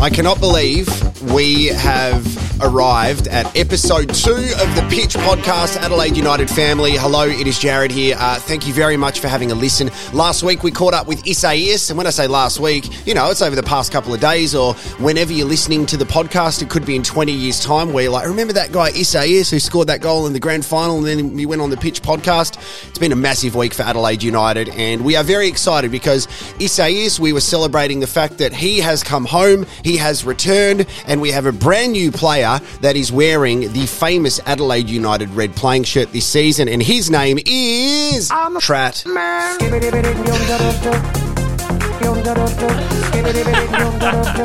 I 0.00 0.10
cannot 0.10 0.38
believe 0.38 0.88
we 1.32 1.66
have 1.66 2.24
arrived 2.60 3.28
at 3.28 3.56
episode 3.56 4.12
two 4.12 4.32
of 4.32 4.74
the 4.74 4.86
Pitch 4.90 5.14
Podcast, 5.14 5.76
Adelaide 5.76 6.16
United 6.16 6.50
family. 6.50 6.92
Hello, 6.92 7.26
it 7.26 7.46
is 7.46 7.58
Jared 7.58 7.90
here. 7.90 8.16
Uh, 8.18 8.38
thank 8.40 8.66
you 8.66 8.72
very 8.72 8.96
much 8.96 9.20
for 9.20 9.28
having 9.28 9.52
a 9.52 9.54
listen. 9.54 9.90
Last 10.12 10.42
week 10.42 10.62
we 10.62 10.70
caught 10.70 10.94
up 10.94 11.06
with 11.06 11.26
Isaias, 11.28 11.90
and 11.90 11.96
when 11.96 12.06
I 12.06 12.10
say 12.10 12.26
last 12.26 12.58
week, 12.58 13.06
you 13.06 13.14
know, 13.14 13.30
it's 13.30 13.42
over 13.42 13.54
the 13.54 13.62
past 13.62 13.92
couple 13.92 14.12
of 14.12 14.20
days 14.20 14.54
or 14.54 14.74
whenever 14.98 15.32
you're 15.32 15.46
listening 15.46 15.86
to 15.86 15.96
the 15.96 16.04
podcast. 16.04 16.62
It 16.62 16.68
could 16.68 16.84
be 16.84 16.96
in 16.96 17.02
20 17.02 17.32
years' 17.32 17.60
time 17.60 17.92
where 17.92 18.04
you're 18.04 18.12
like, 18.12 18.26
remember 18.26 18.54
that 18.54 18.72
guy 18.72 18.88
Isaias 18.88 19.50
who 19.50 19.58
scored 19.58 19.88
that 19.88 20.00
goal 20.00 20.26
in 20.26 20.32
the 20.32 20.40
grand 20.40 20.64
final 20.64 20.98
and 20.98 21.06
then 21.06 21.38
he 21.38 21.46
went 21.46 21.62
on 21.62 21.70
the 21.70 21.76
Pitch 21.76 22.02
Podcast? 22.02 22.58
It's 22.88 22.98
been 22.98 23.12
a 23.12 23.16
massive 23.16 23.54
week 23.54 23.74
for 23.74 23.82
Adelaide 23.82 24.22
United, 24.22 24.70
and 24.70 25.04
we 25.04 25.14
are 25.16 25.24
very 25.24 25.46
excited 25.48 25.90
because 25.90 26.26
Isaias, 26.60 27.20
we 27.20 27.32
were 27.32 27.40
celebrating 27.40 28.00
the 28.00 28.06
fact 28.06 28.38
that 28.38 28.52
he 28.52 28.80
has 28.80 29.02
come 29.02 29.24
home, 29.24 29.66
he 29.84 29.96
has 29.98 30.24
returned, 30.24 30.86
and 31.06 31.20
we 31.20 31.30
have 31.30 31.46
a 31.46 31.52
brand 31.52 31.92
new 31.92 32.10
player 32.10 32.47
that 32.80 32.96
is 32.96 33.12
wearing 33.12 33.72
the 33.72 33.86
famous 33.86 34.40
Adelaide 34.46 34.88
United 34.88 35.28
red 35.30 35.54
playing 35.54 35.84
shirt 35.84 36.12
this 36.12 36.26
season, 36.26 36.68
and 36.68 36.82
his 36.82 37.10
name 37.10 37.38
is 37.46 38.30
Tratt. 38.30 39.04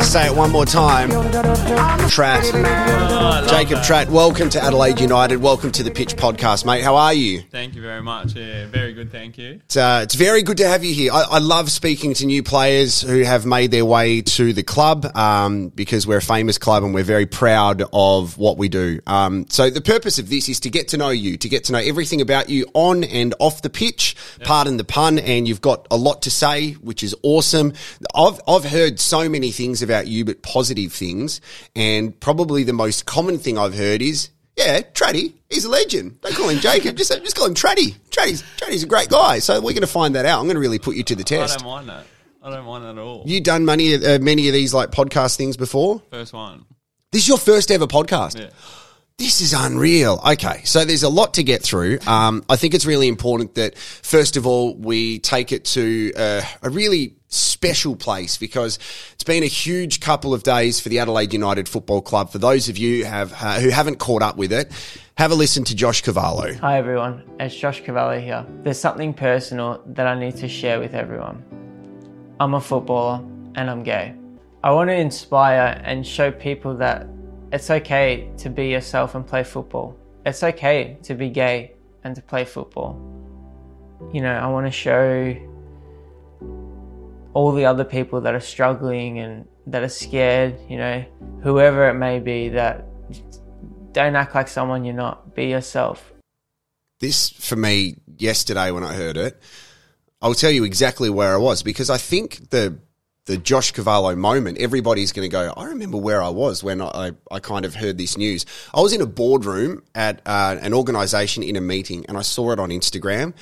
Say 0.04 0.28
it 0.28 0.36
one 0.36 0.52
more 0.52 0.66
time. 0.66 1.10
Tratt. 2.10 2.44
Jacob 3.50 3.80
Tratt, 3.80 4.10
welcome 4.10 4.50
to 4.52 4.62
Adelaide 4.64 5.00
United. 5.02 5.38
Welcome 5.38 5.72
to 5.74 5.84
the 5.84 5.92
Pitch 5.92 6.16
Podcast, 6.16 6.66
mate. 6.66 6.82
How 6.82 6.96
are 6.96 7.14
you? 7.14 7.42
Thank 7.52 7.76
you 7.76 7.82
very 7.82 8.02
much. 8.02 8.34
Yeah, 8.36 8.68
very 8.68 8.94
good. 8.94 9.12
Thank 9.12 9.38
you. 9.38 9.60
It's, 9.66 9.76
uh, 9.76 10.02
it's 10.04 10.16
very 10.16 10.44
good 10.44 10.58
to 10.58 10.68
have 10.68 10.84
you 10.84 10.94
here. 10.94 11.12
I, 11.12 11.24
I 11.32 11.40
love 11.40 11.72
speaking 11.72 12.14
to 12.16 12.26
new 12.26 12.42
players 12.42 13.02
who 13.02 13.24
have 13.24 13.46
made 13.46 13.72
their 13.72 13.86
way 13.86 14.22
to 14.22 14.54
the 14.54 14.64
club 14.64 15.06
um, 15.16 15.70
because 15.70 16.08
we're 16.08 16.18
a 16.18 16.22
famous 16.22 16.58
club 16.58 16.84
and 16.84 16.94
we're 16.94 17.04
very 17.04 17.26
proud 17.26 17.84
of 17.92 18.38
what 18.38 18.58
we 18.58 18.70
do. 18.70 19.00
Um, 19.08 19.46
so 19.50 19.70
the 19.70 19.82
purpose 19.82 20.20
of 20.20 20.30
this 20.30 20.48
is 20.48 20.62
to 20.62 20.70
get 20.70 20.90
to 20.90 20.98
know 20.98 21.10
you, 21.10 21.38
to 21.38 21.50
get 21.50 21.66
to 21.66 21.74
know 21.74 21.80
everything 21.80 22.22
about 22.22 22.50
you 22.50 22.68
on 22.74 23.04
and 23.04 23.34
off 23.40 23.62
the 23.62 23.70
pitch. 23.70 24.16
Pardon 24.44 24.78
the 24.78 24.84
pun, 24.84 25.20
and 25.20 25.48
you've 25.48 25.62
got 25.62 25.88
a 25.92 25.98
lot 25.98 26.22
to 26.24 26.32
say, 26.32 26.72
which 26.74 27.04
is 27.04 27.16
awesome. 27.24 27.74
I've 28.16 28.40
I've 28.48 28.63
heard 28.66 29.00
so 29.00 29.30
many 29.30 29.52
things 29.52 29.82
about 29.82 30.08
you, 30.08 30.26
but 30.26 30.42
positive 30.42 30.94
things, 30.94 31.42
and 31.76 32.20
probably 32.20 32.64
the 32.64 32.74
most 32.74 33.06
common 33.06 33.40
thing 33.40 33.58
I've 33.58 33.76
heard 33.76 34.02
is. 34.02 34.30
Yeah, 34.56 34.82
Tratty, 34.82 35.34
he's 35.50 35.66
a 35.66 35.70
legend. 35.70 36.22
Don't 36.22 36.36
call 36.36 36.48
him 36.48 36.60
Jacob, 36.60 36.96
just 36.96 37.12
just 37.24 37.36
call 37.36 37.48
him 37.48 37.56
Tratty. 37.56 37.96
Tratty's 38.12 38.44
Tratty's 38.56 38.84
a 38.84 38.86
great 38.86 39.10
guy. 39.10 39.40
So 39.40 39.56
we're 39.56 39.72
going 39.72 39.82
to 39.82 39.88
find 39.88 40.14
that 40.14 40.28
out. 40.28 40.38
I'm 40.38 40.46
going 40.46 40.58
to 40.58 40.62
really 40.62 40.78
put 40.78 40.96
you 40.96 41.02
to 41.06 41.16
the 41.16 41.24
test. 41.24 41.56
I 41.56 41.64
don't 41.64 41.68
mind 41.68 41.90
that. 41.90 42.06
I 42.44 42.52
don't 42.52 42.66
mind 42.66 42.84
that 42.84 42.92
at 42.92 42.98
all. 43.00 43.24
You 43.26 43.42
done 43.42 43.66
many 43.66 43.96
uh, 43.96 44.20
many 44.20 44.48
of 44.50 44.54
these 44.54 44.72
like 44.72 44.92
podcast 44.92 45.38
things 45.38 45.58
before? 45.58 46.04
First 46.12 46.34
one. 46.34 46.66
This 47.12 47.24
is 47.24 47.28
your 47.30 47.38
first 47.40 47.72
ever 47.72 47.88
podcast. 47.88 48.40
Yeah. 48.40 48.50
This 49.18 49.42
is 49.42 49.54
unreal. 49.54 50.20
Okay, 50.34 50.64
so 50.66 50.86
there's 50.86 51.04
a 51.04 51.10
lot 51.10 51.36
to 51.36 51.44
get 51.44 51.62
through. 51.62 52.00
Um, 52.06 52.44
I 52.50 52.56
think 52.56 52.74
it's 52.74 52.86
really 52.86 53.08
important 53.08 53.56
that 53.56 53.78
first 53.78 54.38
of 54.38 54.48
all 54.48 54.76
we 54.76 55.20
take 55.20 55.52
it 55.52 55.66
to 55.66 56.12
uh, 56.18 56.42
a 56.64 56.70
really 56.70 57.16
special 57.34 57.96
place 57.96 58.38
because 58.38 58.80
it's 59.14 59.24
been 59.24 59.44
a 59.44 59.48
huge 59.48 60.00
couple 60.00 60.34
of 60.34 60.44
days 60.44 60.80
for 60.80 60.90
the 60.90 61.00
Adelaide 61.00 61.34
United 61.34 61.68
Football 61.68 62.02
Club. 62.02 62.32
For 62.32 62.38
those 62.38 62.70
of 62.70 62.78
you 62.78 63.06
have 63.06 63.34
uh, 63.34 63.60
who 63.60 63.70
haven't 63.70 64.00
caught 64.00 64.22
up 64.22 64.38
with 64.38 64.54
it, 64.54 64.72
have 65.18 65.32
a 65.32 65.36
listen 65.36 65.64
to 65.66 65.76
Josh 65.76 66.02
Cavallo. 66.02 66.54
Hi 66.56 66.78
everyone, 66.78 67.24
it's 67.40 67.56
Josh 67.56 67.82
Cavallo 67.84 68.20
here. 68.20 68.46
There's 68.64 68.80
something 68.80 69.14
personal 69.14 69.82
that 69.88 70.08
I 70.08 70.20
need 70.20 70.36
to 70.38 70.48
share 70.48 70.80
with 70.80 70.94
everyone. 70.94 71.44
I'm 72.40 72.54
a 72.54 72.62
footballer 72.62 73.24
and 73.56 73.70
I'm 73.70 73.84
gay. 73.84 74.16
I 74.64 74.72
want 74.72 74.90
to 74.90 74.96
inspire 74.96 75.82
and 75.84 76.08
show 76.08 76.32
people 76.32 76.76
that 76.78 77.08
it's 77.52 77.70
okay 77.70 78.32
to 78.38 78.50
be 78.50 78.70
yourself 78.70 79.14
and 79.14 79.28
play 79.28 79.44
football. 79.44 79.98
It's 80.26 80.42
okay 80.42 80.98
to 81.04 81.14
be 81.14 81.30
gay 81.30 81.74
and 82.04 82.16
to 82.16 82.22
play 82.22 82.46
football. 82.46 83.00
You 84.12 84.22
know, 84.22 84.34
I 84.34 84.48
want 84.48 84.66
to 84.66 84.72
show 84.72 85.36
all 87.34 87.52
the 87.52 87.66
other 87.66 87.84
people 87.84 88.22
that 88.22 88.34
are 88.34 88.40
struggling 88.40 89.20
and 89.20 89.46
that 89.68 89.84
are 89.84 89.90
scared, 89.90 90.56
you 90.70 90.78
know, 90.78 91.04
whoever 91.42 91.90
it 91.90 91.96
may 91.96 92.20
be, 92.20 92.50
that 92.50 92.86
don't 93.94 94.16
act 94.16 94.36
like 94.36 94.48
someone 94.48 94.84
you're 94.84 94.94
not. 94.94 95.36
Be 95.36 95.46
yourself. 95.46 96.14
this 97.00 97.30
for 97.30 97.56
me 97.56 97.96
yesterday 98.18 98.72
when 98.72 98.84
I 98.84 98.94
heard 98.94 99.18
it. 99.18 99.42
I'll 100.22 100.34
tell 100.34 100.52
you 100.52 100.64
exactly 100.64 101.10
where 101.10 101.34
I 101.34 101.38
was 101.38 101.64
because 101.64 101.90
I 101.90 101.98
think 101.98 102.50
the 102.50 102.78
the 103.26 103.38
Josh 103.38 103.72
Cavallo 103.72 104.16
moment, 104.18 104.58
everybody's 104.58 105.14
going 105.14 105.26
to 105.26 105.32
go. 105.32 105.54
I 105.56 105.66
remember 105.66 105.98
where 105.98 106.22
I 106.22 106.28
was 106.28 106.62
when 106.62 106.82
I, 106.82 107.12
I 107.32 107.40
kind 107.40 107.64
of 107.64 107.74
heard 107.74 107.98
this 107.98 108.18
news. 108.18 108.46
I 108.74 108.82
was 108.82 108.92
in 108.92 109.00
a 109.00 109.06
boardroom 109.06 109.82
at 109.96 110.22
uh, 110.26 110.58
an 110.62 110.74
organisation 110.74 111.42
in 111.42 111.56
a 111.56 111.62
meeting, 111.62 112.06
and 112.08 112.18
I 112.18 112.22
saw 112.22 112.52
it 112.52 112.60
on 112.60 112.70
Instagram, 112.70 113.34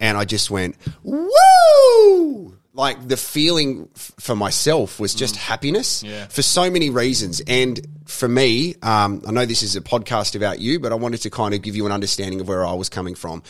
and 0.00 0.18
I 0.18 0.24
just 0.24 0.50
went 0.50 0.76
woo. 1.04 2.57
Like 2.78 3.08
the 3.08 3.16
feeling 3.16 3.88
f- 3.96 4.12
for 4.20 4.36
myself 4.36 5.00
was 5.00 5.12
just 5.14 5.34
happiness 5.36 6.02
Yeah. 6.04 6.26
for 6.28 6.42
so 6.42 6.70
many 6.70 6.90
reasons. 6.90 7.40
And 7.46 7.84
for 8.06 8.28
me, 8.28 8.76
um, 8.82 9.20
I 9.26 9.32
know 9.32 9.44
this 9.44 9.64
is 9.64 9.74
a 9.74 9.80
podcast 9.80 10.36
about 10.36 10.60
you, 10.60 10.78
but 10.78 10.92
I 10.92 10.94
wanted 10.94 11.22
to 11.22 11.30
kind 11.30 11.54
of 11.54 11.60
give 11.62 11.74
you 11.74 11.86
an 11.86 11.92
understanding 11.92 12.40
of 12.40 12.46
where 12.48 12.64
I 12.64 12.74
was 12.74 12.88
coming 12.88 13.16
from. 13.16 13.42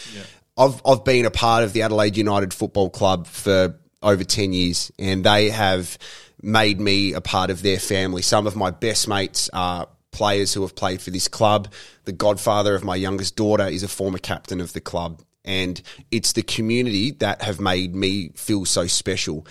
I've, 0.56 0.80
I've 0.84 1.04
been 1.04 1.26
a 1.26 1.30
part 1.30 1.62
of 1.62 1.74
the 1.74 1.82
Adelaide 1.82 2.16
United 2.16 2.54
Football 2.54 2.88
Club 2.88 3.26
for 3.26 3.78
over 4.02 4.24
10 4.24 4.52
years, 4.54 4.90
and 4.98 5.22
they 5.22 5.50
have 5.50 5.98
made 6.42 6.80
me 6.80 7.12
a 7.12 7.20
part 7.20 7.50
of 7.50 7.62
their 7.62 7.78
family. 7.78 8.22
Some 8.22 8.46
of 8.46 8.56
my 8.56 8.70
best 8.70 9.08
mates 9.08 9.50
are 9.52 9.88
players 10.10 10.54
who 10.54 10.62
have 10.62 10.74
played 10.74 11.02
for 11.02 11.10
this 11.10 11.28
club. 11.28 11.68
The 12.04 12.12
godfather 12.12 12.74
of 12.74 12.82
my 12.82 12.96
youngest 12.96 13.36
daughter 13.36 13.66
is 13.68 13.82
a 13.82 13.88
former 13.88 14.18
captain 14.18 14.60
of 14.62 14.72
the 14.72 14.80
club. 14.80 15.20
And 15.44 15.80
it's 16.10 16.32
the 16.32 16.42
community 16.42 17.12
that 17.12 17.42
have 17.42 17.60
made 17.60 17.94
me 17.94 18.30
feel 18.34 18.64
so 18.64 18.86
special. 18.86 19.46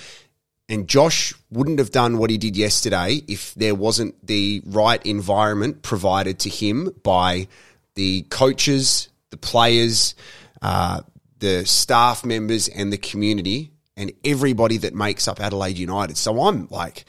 And 0.69 0.87
Josh 0.87 1.33
wouldn't 1.49 1.79
have 1.79 1.91
done 1.91 2.17
what 2.17 2.29
he 2.29 2.37
did 2.37 2.57
yesterday 2.57 3.21
if 3.27 3.53
there 3.55 3.73
wasn't 3.73 4.15
the 4.25 4.61
right 4.65 5.03
environment 5.05 5.81
provided 5.81 6.39
to 6.39 6.49
him 6.49 6.93
by 7.03 7.47
the 7.95 8.23
coaches, 8.23 9.09
the 9.29 9.37
players, 9.37 10.13
uh, 10.61 11.01
the 11.39 11.65
staff 11.65 12.25
members, 12.25 12.67
and 12.67 12.91
the 12.91 12.97
community, 12.97 13.71
and 13.95 14.11
everybody 14.23 14.77
that 14.77 14.93
makes 14.93 15.27
up 15.27 15.39
Adelaide 15.39 15.77
United. 15.77 16.17
So 16.17 16.43
I'm 16.43 16.67
like, 16.69 17.05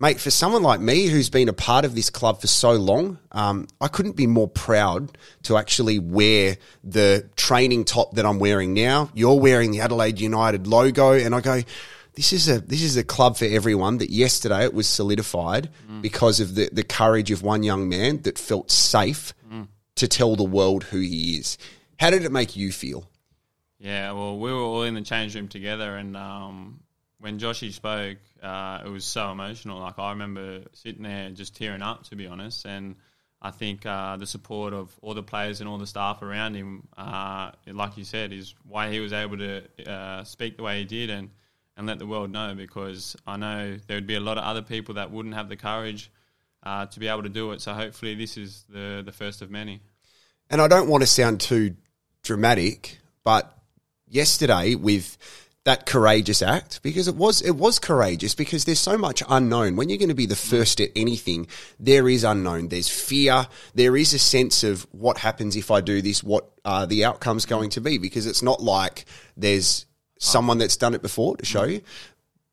mate, 0.00 0.18
for 0.18 0.30
someone 0.30 0.62
like 0.62 0.80
me 0.80 1.06
who's 1.06 1.30
been 1.30 1.48
a 1.48 1.52
part 1.52 1.84
of 1.84 1.94
this 1.94 2.10
club 2.10 2.40
for 2.40 2.46
so 2.46 2.72
long, 2.72 3.18
um, 3.32 3.68
I 3.80 3.88
couldn't 3.88 4.16
be 4.16 4.26
more 4.26 4.48
proud 4.48 5.16
to 5.44 5.56
actually 5.56 5.98
wear 5.98 6.56
the 6.82 7.28
training 7.36 7.84
top 7.84 8.14
that 8.14 8.26
I'm 8.26 8.38
wearing 8.38 8.74
now. 8.74 9.10
You're 9.14 9.38
wearing 9.38 9.70
the 9.70 9.80
Adelaide 9.80 10.18
United 10.18 10.66
logo, 10.66 11.12
and 11.12 11.34
I 11.34 11.40
go, 11.40 11.62
this 12.14 12.32
is 12.32 12.48
a 12.48 12.60
this 12.60 12.82
is 12.82 12.96
a 12.96 13.04
club 13.04 13.36
for 13.36 13.44
everyone. 13.44 13.98
That 13.98 14.10
yesterday 14.10 14.64
it 14.64 14.74
was 14.74 14.88
solidified 14.88 15.70
because 16.00 16.40
of 16.40 16.54
the 16.54 16.68
the 16.72 16.82
courage 16.82 17.30
of 17.30 17.42
one 17.42 17.62
young 17.62 17.88
man 17.88 18.22
that 18.22 18.38
felt 18.38 18.70
safe 18.70 19.32
to 19.96 20.08
tell 20.08 20.34
the 20.34 20.44
world 20.44 20.84
who 20.84 20.98
he 20.98 21.36
is. 21.36 21.58
How 21.98 22.10
did 22.10 22.24
it 22.24 22.32
make 22.32 22.56
you 22.56 22.72
feel? 22.72 23.08
Yeah, 23.78 24.12
well, 24.12 24.38
we 24.38 24.50
were 24.52 24.58
all 24.58 24.82
in 24.82 24.94
the 24.94 25.02
change 25.02 25.34
room 25.34 25.48
together, 25.48 25.96
and 25.96 26.16
um, 26.16 26.80
when 27.20 27.38
Joshy 27.38 27.72
spoke, 27.72 28.18
uh, 28.42 28.80
it 28.84 28.88
was 28.88 29.04
so 29.04 29.30
emotional. 29.30 29.78
Like 29.78 29.98
I 29.98 30.10
remember 30.10 30.62
sitting 30.72 31.02
there 31.02 31.30
just 31.30 31.54
tearing 31.54 31.82
up, 31.82 32.04
to 32.04 32.16
be 32.16 32.26
honest. 32.26 32.64
And 32.64 32.96
I 33.42 33.50
think 33.50 33.84
uh, 33.86 34.16
the 34.16 34.26
support 34.26 34.72
of 34.72 34.90
all 35.02 35.14
the 35.14 35.22
players 35.22 35.60
and 35.60 35.68
all 35.68 35.78
the 35.78 35.86
staff 35.86 36.22
around 36.22 36.54
him, 36.54 36.88
uh, 36.96 37.52
like 37.66 37.96
you 37.96 38.04
said, 38.04 38.32
is 38.32 38.54
why 38.66 38.90
he 38.90 39.00
was 39.00 39.12
able 39.12 39.36
to 39.38 39.62
uh, 39.86 40.24
speak 40.24 40.56
the 40.56 40.62
way 40.62 40.78
he 40.78 40.84
did 40.84 41.10
and 41.10 41.30
and 41.76 41.86
let 41.86 41.98
the 41.98 42.06
world 42.06 42.30
know. 42.30 42.54
Because 42.54 43.16
I 43.26 43.36
know 43.36 43.76
there 43.86 43.96
would 43.96 44.06
be 44.06 44.16
a 44.16 44.20
lot 44.20 44.38
of 44.38 44.44
other 44.44 44.62
people 44.62 44.94
that 44.94 45.10
wouldn't 45.10 45.34
have 45.34 45.48
the 45.48 45.56
courage 45.56 46.10
uh, 46.62 46.86
to 46.86 47.00
be 47.00 47.08
able 47.08 47.22
to 47.22 47.28
do 47.28 47.52
it. 47.52 47.60
So 47.60 47.74
hopefully, 47.74 48.14
this 48.14 48.38
is 48.38 48.64
the 48.68 49.02
the 49.04 49.12
first 49.12 49.42
of 49.42 49.50
many. 49.50 49.80
and 50.48 50.60
I 50.60 50.68
don't 50.68 50.88
want 50.88 51.02
to 51.02 51.06
sound 51.06 51.40
too 51.40 51.76
dramatic, 52.22 52.98
but 53.24 53.54
yesterday 54.08 54.74
with 54.74 55.16
that 55.70 55.86
courageous 55.86 56.42
act 56.42 56.82
because 56.82 57.06
it 57.06 57.14
was 57.14 57.40
it 57.42 57.54
was 57.54 57.78
courageous 57.78 58.34
because 58.34 58.64
there's 58.64 58.80
so 58.80 58.98
much 58.98 59.22
unknown. 59.28 59.76
When 59.76 59.88
you're 59.88 59.98
going 59.98 60.08
to 60.08 60.16
be 60.16 60.26
the 60.26 60.34
first 60.34 60.80
at 60.80 60.90
anything 60.96 61.46
there 61.78 62.08
is 62.08 62.24
unknown. 62.24 62.68
There's 62.68 62.88
fear. 62.88 63.46
There 63.74 63.96
is 63.96 64.12
a 64.12 64.18
sense 64.18 64.64
of 64.64 64.84
what 64.90 65.18
happens 65.18 65.54
if 65.54 65.70
I 65.70 65.80
do 65.80 66.02
this 66.02 66.24
what 66.24 66.50
are 66.64 66.88
the 66.88 67.04
outcomes 67.04 67.46
going 67.46 67.70
to 67.70 67.80
be 67.80 67.98
because 67.98 68.26
it's 68.26 68.42
not 68.42 68.60
like 68.60 69.04
there's 69.36 69.86
someone 70.18 70.58
that's 70.58 70.76
done 70.76 70.94
it 70.94 71.02
before 71.02 71.36
to 71.36 71.44
show 71.44 71.64
you. 71.64 71.82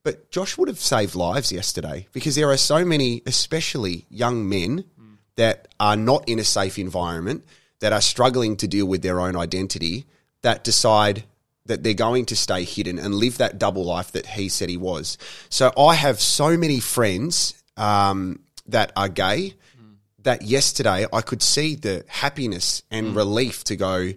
But 0.04 0.30
Josh 0.30 0.56
would 0.58 0.68
have 0.68 0.80
saved 0.80 1.16
lives 1.16 1.52
yesterday 1.52 2.08
because 2.14 2.36
there 2.36 2.52
are 2.52 2.58
so 2.58 2.86
many, 2.86 3.24
especially 3.26 4.06
young 4.10 4.48
men, 4.48 4.86
that 5.38 5.68
are 5.80 5.98
not 5.98 6.28
in 6.30 6.40
a 6.40 6.44
safe 6.44 6.78
environment, 6.78 7.46
that 7.80 7.94
are 7.94 8.02
struggling 8.02 8.58
to 8.58 8.68
deal 8.68 8.86
with 8.86 9.02
their 9.02 9.20
own 9.20 9.36
identity, 9.36 10.06
that 10.42 10.64
decide 10.64 11.24
that 11.68 11.84
they're 11.84 11.94
going 11.94 12.26
to 12.26 12.36
stay 12.36 12.64
hidden 12.64 13.00
and 13.00 13.16
live 13.16 13.38
that 13.38 13.60
double 13.60 13.86
life 13.86 14.12
that 14.12 14.26
he 14.26 14.50
said 14.50 14.70
he 14.70 14.78
was. 14.78 15.18
So 15.50 15.72
I 15.78 15.96
have 15.96 16.20
so 16.20 16.58
many 16.58 16.80
friends 16.80 17.62
um, 17.78 18.40
that 18.68 18.92
are 18.96 19.10
gay, 19.10 19.54
that 20.24 20.42
yesterday 20.42 21.06
I 21.14 21.22
could 21.22 21.42
see 21.42 21.76
the 21.76 22.04
happiness 22.08 22.84
and 22.92 23.16
relief 23.16 23.64
to 23.66 23.76
go, 23.78 24.12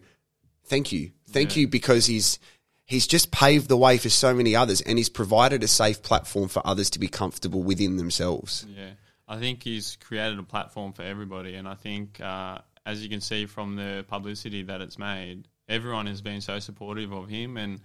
thank 0.64 0.91
you, 0.91 1.12
thank 1.31 1.56
you, 1.56 1.69
because 1.69 2.06
he's 2.06 2.38
he's 2.85 3.06
just 3.06 3.31
paved 3.31 3.69
the 3.69 3.76
way 3.76 3.97
for 3.97 4.08
so 4.08 4.35
many 4.35 4.56
others, 4.56 4.81
and 4.81 4.99
he's 4.99 5.08
provided 5.08 5.62
a 5.62 5.69
safe 5.69 6.02
platform 6.02 6.49
for 6.49 6.67
others 6.67 6.91
to 6.91 6.99
be 6.99 7.06
comfortable 7.06 7.62
within 7.62 7.97
themselves. 7.97 8.67
Yeah, 8.76 8.91
I 9.29 9.38
think 9.38 9.62
he's 9.62 9.97
created 9.97 10.38
a 10.41 10.43
platform 10.43 10.93
for 10.93 11.02
everybody, 11.02 11.55
and 11.55 11.69
I 11.69 11.75
think 11.75 12.20
uh, 12.20 12.58
as 12.85 13.02
you 13.02 13.08
can 13.08 13.20
see 13.20 13.47
from 13.47 13.76
the 13.76 14.05
publicity 14.08 14.64
that 14.64 14.81
it's 14.81 14.99
made, 14.99 15.47
everyone 15.70 16.06
has 16.06 16.20
been 16.20 16.40
so 16.40 16.58
supportive 16.58 17.12
of 17.12 17.28
him, 17.28 17.56
and 17.56 17.81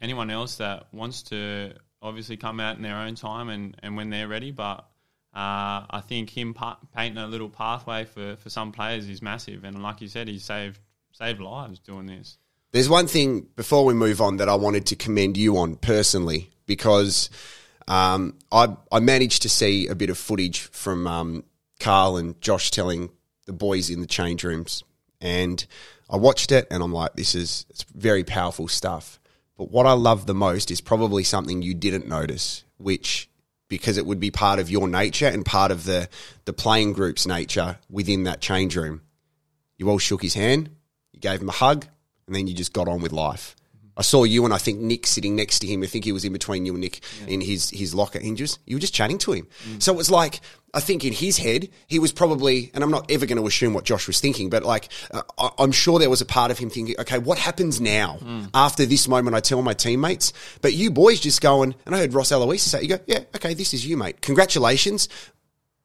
anyone 0.00 0.30
else 0.30 0.56
that 0.56 0.86
wants 0.92 1.22
to 1.24 1.72
obviously 2.02 2.36
come 2.36 2.60
out 2.60 2.76
in 2.76 2.82
their 2.82 2.96
own 2.96 3.14
time 3.14 3.48
and, 3.48 3.76
and 3.82 3.96
when 3.96 4.10
they're 4.10 4.28
ready. 4.28 4.52
But 4.52 4.86
uh, 5.34 5.86
I 5.90 6.02
think 6.06 6.30
him 6.30 6.54
pa- 6.54 6.78
painting 6.94 7.18
a 7.18 7.26
little 7.26 7.48
pathway 7.48 8.04
for, 8.04 8.36
for 8.36 8.50
some 8.50 8.72
players 8.72 9.08
is 9.08 9.22
massive, 9.22 9.64
and 9.64 9.82
like 9.82 10.00
you 10.00 10.08
said, 10.08 10.28
he's 10.28 10.44
saved 10.44 10.78
saved 11.12 11.40
lives 11.40 11.80
doing 11.80 12.06
this. 12.06 12.38
There's 12.72 12.88
one 12.88 13.08
thing 13.08 13.48
before 13.56 13.84
we 13.84 13.94
move 13.94 14.20
on 14.20 14.36
that 14.36 14.48
I 14.48 14.54
wanted 14.54 14.86
to 14.86 14.96
commend 14.96 15.36
you 15.36 15.56
on 15.56 15.74
personally 15.74 16.50
because 16.66 17.30
um, 17.88 18.38
I 18.52 18.76
I 18.92 19.00
managed 19.00 19.42
to 19.42 19.48
see 19.48 19.88
a 19.88 19.94
bit 19.94 20.10
of 20.10 20.18
footage 20.18 20.60
from 20.60 21.06
um, 21.06 21.44
Carl 21.80 22.16
and 22.16 22.40
Josh 22.40 22.70
telling 22.70 23.10
the 23.46 23.52
boys 23.52 23.90
in 23.90 24.00
the 24.00 24.06
change 24.06 24.44
rooms, 24.44 24.84
and 25.20 25.64
I 26.08 26.16
watched 26.16 26.52
it 26.52 26.66
and 26.70 26.82
I'm 26.82 26.92
like, 26.92 27.14
this 27.14 27.34
is 27.34 27.66
it's 27.70 27.84
very 27.94 28.24
powerful 28.24 28.68
stuff. 28.68 29.20
But 29.56 29.70
what 29.70 29.86
I 29.86 29.92
love 29.92 30.26
the 30.26 30.34
most 30.34 30.70
is 30.70 30.80
probably 30.80 31.22
something 31.22 31.62
you 31.62 31.74
didn't 31.74 32.08
notice, 32.08 32.64
which 32.78 33.28
because 33.68 33.96
it 33.96 34.06
would 34.06 34.18
be 34.18 34.30
part 34.30 34.58
of 34.58 34.70
your 34.70 34.88
nature 34.88 35.28
and 35.28 35.44
part 35.44 35.70
of 35.70 35.84
the 35.84 36.08
the 36.44 36.52
playing 36.52 36.92
group's 36.92 37.26
nature 37.26 37.78
within 37.88 38.24
that 38.24 38.40
change 38.40 38.76
room. 38.76 39.02
You 39.76 39.88
all 39.88 39.98
shook 39.98 40.22
his 40.22 40.34
hand, 40.34 40.70
you 41.12 41.20
gave 41.20 41.40
him 41.40 41.48
a 41.48 41.52
hug, 41.52 41.86
and 42.26 42.34
then 42.34 42.46
you 42.46 42.54
just 42.54 42.72
got 42.72 42.88
on 42.88 43.00
with 43.00 43.12
life. 43.12 43.56
I 44.00 44.02
saw 44.02 44.24
you 44.24 44.44
and 44.46 44.52
I 44.54 44.58
think 44.58 44.80
Nick 44.80 45.06
sitting 45.06 45.36
next 45.36 45.58
to 45.60 45.66
him. 45.66 45.82
I 45.82 45.86
think 45.86 46.04
he 46.04 46.12
was 46.12 46.24
in 46.24 46.32
between 46.32 46.66
you 46.66 46.72
and 46.72 46.80
Nick 46.80 47.00
in 47.28 47.40
his 47.40 47.70
his 47.70 47.94
locker. 47.94 48.18
And 48.18 48.28
you 48.28 48.34
just 48.36 48.58
you 48.66 48.76
were 48.76 48.80
just 48.80 48.94
chatting 48.94 49.18
to 49.18 49.32
him. 49.32 49.46
So 49.78 49.92
it 49.92 49.96
was 49.96 50.10
like 50.10 50.40
I 50.72 50.80
think 50.80 51.04
in 51.04 51.12
his 51.12 51.36
head 51.36 51.68
he 51.88 51.98
was 51.98 52.12
probably, 52.12 52.70
and 52.74 52.82
I'm 52.84 52.90
not 52.92 53.10
ever 53.10 53.26
going 53.26 53.40
to 53.42 53.46
assume 53.46 53.74
what 53.74 53.84
Josh 53.84 54.06
was 54.06 54.20
thinking, 54.20 54.50
but 54.50 54.62
like 54.64 54.88
uh, 55.12 55.22
I- 55.36 55.50
I'm 55.58 55.72
sure 55.72 55.98
there 55.98 56.08
was 56.16 56.20
a 56.20 56.26
part 56.26 56.50
of 56.52 56.58
him 56.58 56.70
thinking, 56.70 56.94
okay, 57.00 57.18
what 57.18 57.38
happens 57.38 57.80
now 57.80 58.18
after 58.54 58.86
this 58.86 59.06
moment? 59.08 59.34
I 59.36 59.40
tell 59.40 59.60
my 59.62 59.74
teammates, 59.74 60.32
but 60.62 60.72
you 60.72 60.90
boys 60.92 61.18
just 61.20 61.40
going, 61.40 61.74
and 61.86 61.94
I 61.94 61.98
heard 61.98 62.14
Ross 62.14 62.30
Eloise 62.32 62.62
say, 62.62 62.82
you 62.82 62.88
go, 62.88 63.00
yeah, 63.06 63.20
okay, 63.36 63.52
this 63.54 63.74
is 63.74 63.84
you, 63.84 63.96
mate. 63.96 64.20
Congratulations. 64.22 65.08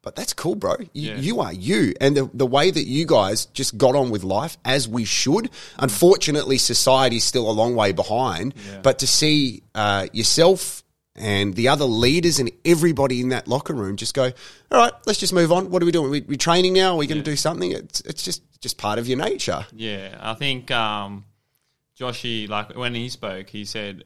But 0.05 0.15
that's 0.15 0.31
cool, 0.33 0.55
bro. 0.55 0.75
You, 0.93 1.09
Yeah. 1.11 1.17
you 1.17 1.39
are 1.41 1.51
you. 1.51 1.93
And 1.99 2.15
the, 2.15 2.29
the 2.33 2.45
way 2.45 2.71
that 2.71 2.85
you 2.85 3.05
guys 3.05 3.47
just 3.47 3.77
got 3.77 3.95
on 3.95 4.11
with 4.11 4.23
life 4.23 4.55
as 4.63 4.87
we 4.87 5.03
should. 5.03 5.49
Unfortunately, 5.79 6.57
society's 6.59 7.23
still 7.25 7.49
a 7.49 7.51
long 7.51 7.75
way 7.75 7.91
behind. 7.91 8.53
But 8.83 8.99
to 8.99 9.07
see 9.07 9.63
uh, 9.73 10.07
yourself 10.13 10.83
and 11.15 11.53
the 11.55 11.69
other 11.69 11.85
leaders 11.85 12.39
and 12.39 12.51
everybody 12.65 13.19
in 13.19 13.29
that 13.29 13.47
locker 13.47 13.73
room 13.73 13.95
just 13.95 14.13
go, 14.13 14.25
all 14.71 14.77
right, 14.79 14.93
let's 15.07 15.17
just 15.19 15.33
move 15.33 15.51
on. 15.51 15.71
What 15.71 15.81
are 15.81 15.85
we 15.85 15.91
doing? 15.91 16.11
We, 16.11 16.21
we 16.21 16.37
training 16.37 16.73
now? 16.73 16.93
Are 16.93 16.97
we 16.97 17.07
going 17.07 17.17
to 17.23 17.31
do 17.31 17.35
something? 17.35 17.71
It's, 17.71 18.01
it's 18.01 18.21
just, 18.21 18.41
just 18.61 18.77
part 18.77 18.99
of 18.99 19.07
your 19.07 19.17
nature. 19.17 19.65
Yeah, 19.75 20.17
I 20.21 20.33
think 20.35 20.69
um, 20.71 21.25
Joshy, 21.99 22.47
like 22.47 22.75
when 22.77 22.93
he 22.95 23.09
spoke, 23.09 23.49
he 23.49 23.65
said, 23.65 23.95
"He- 23.97 24.05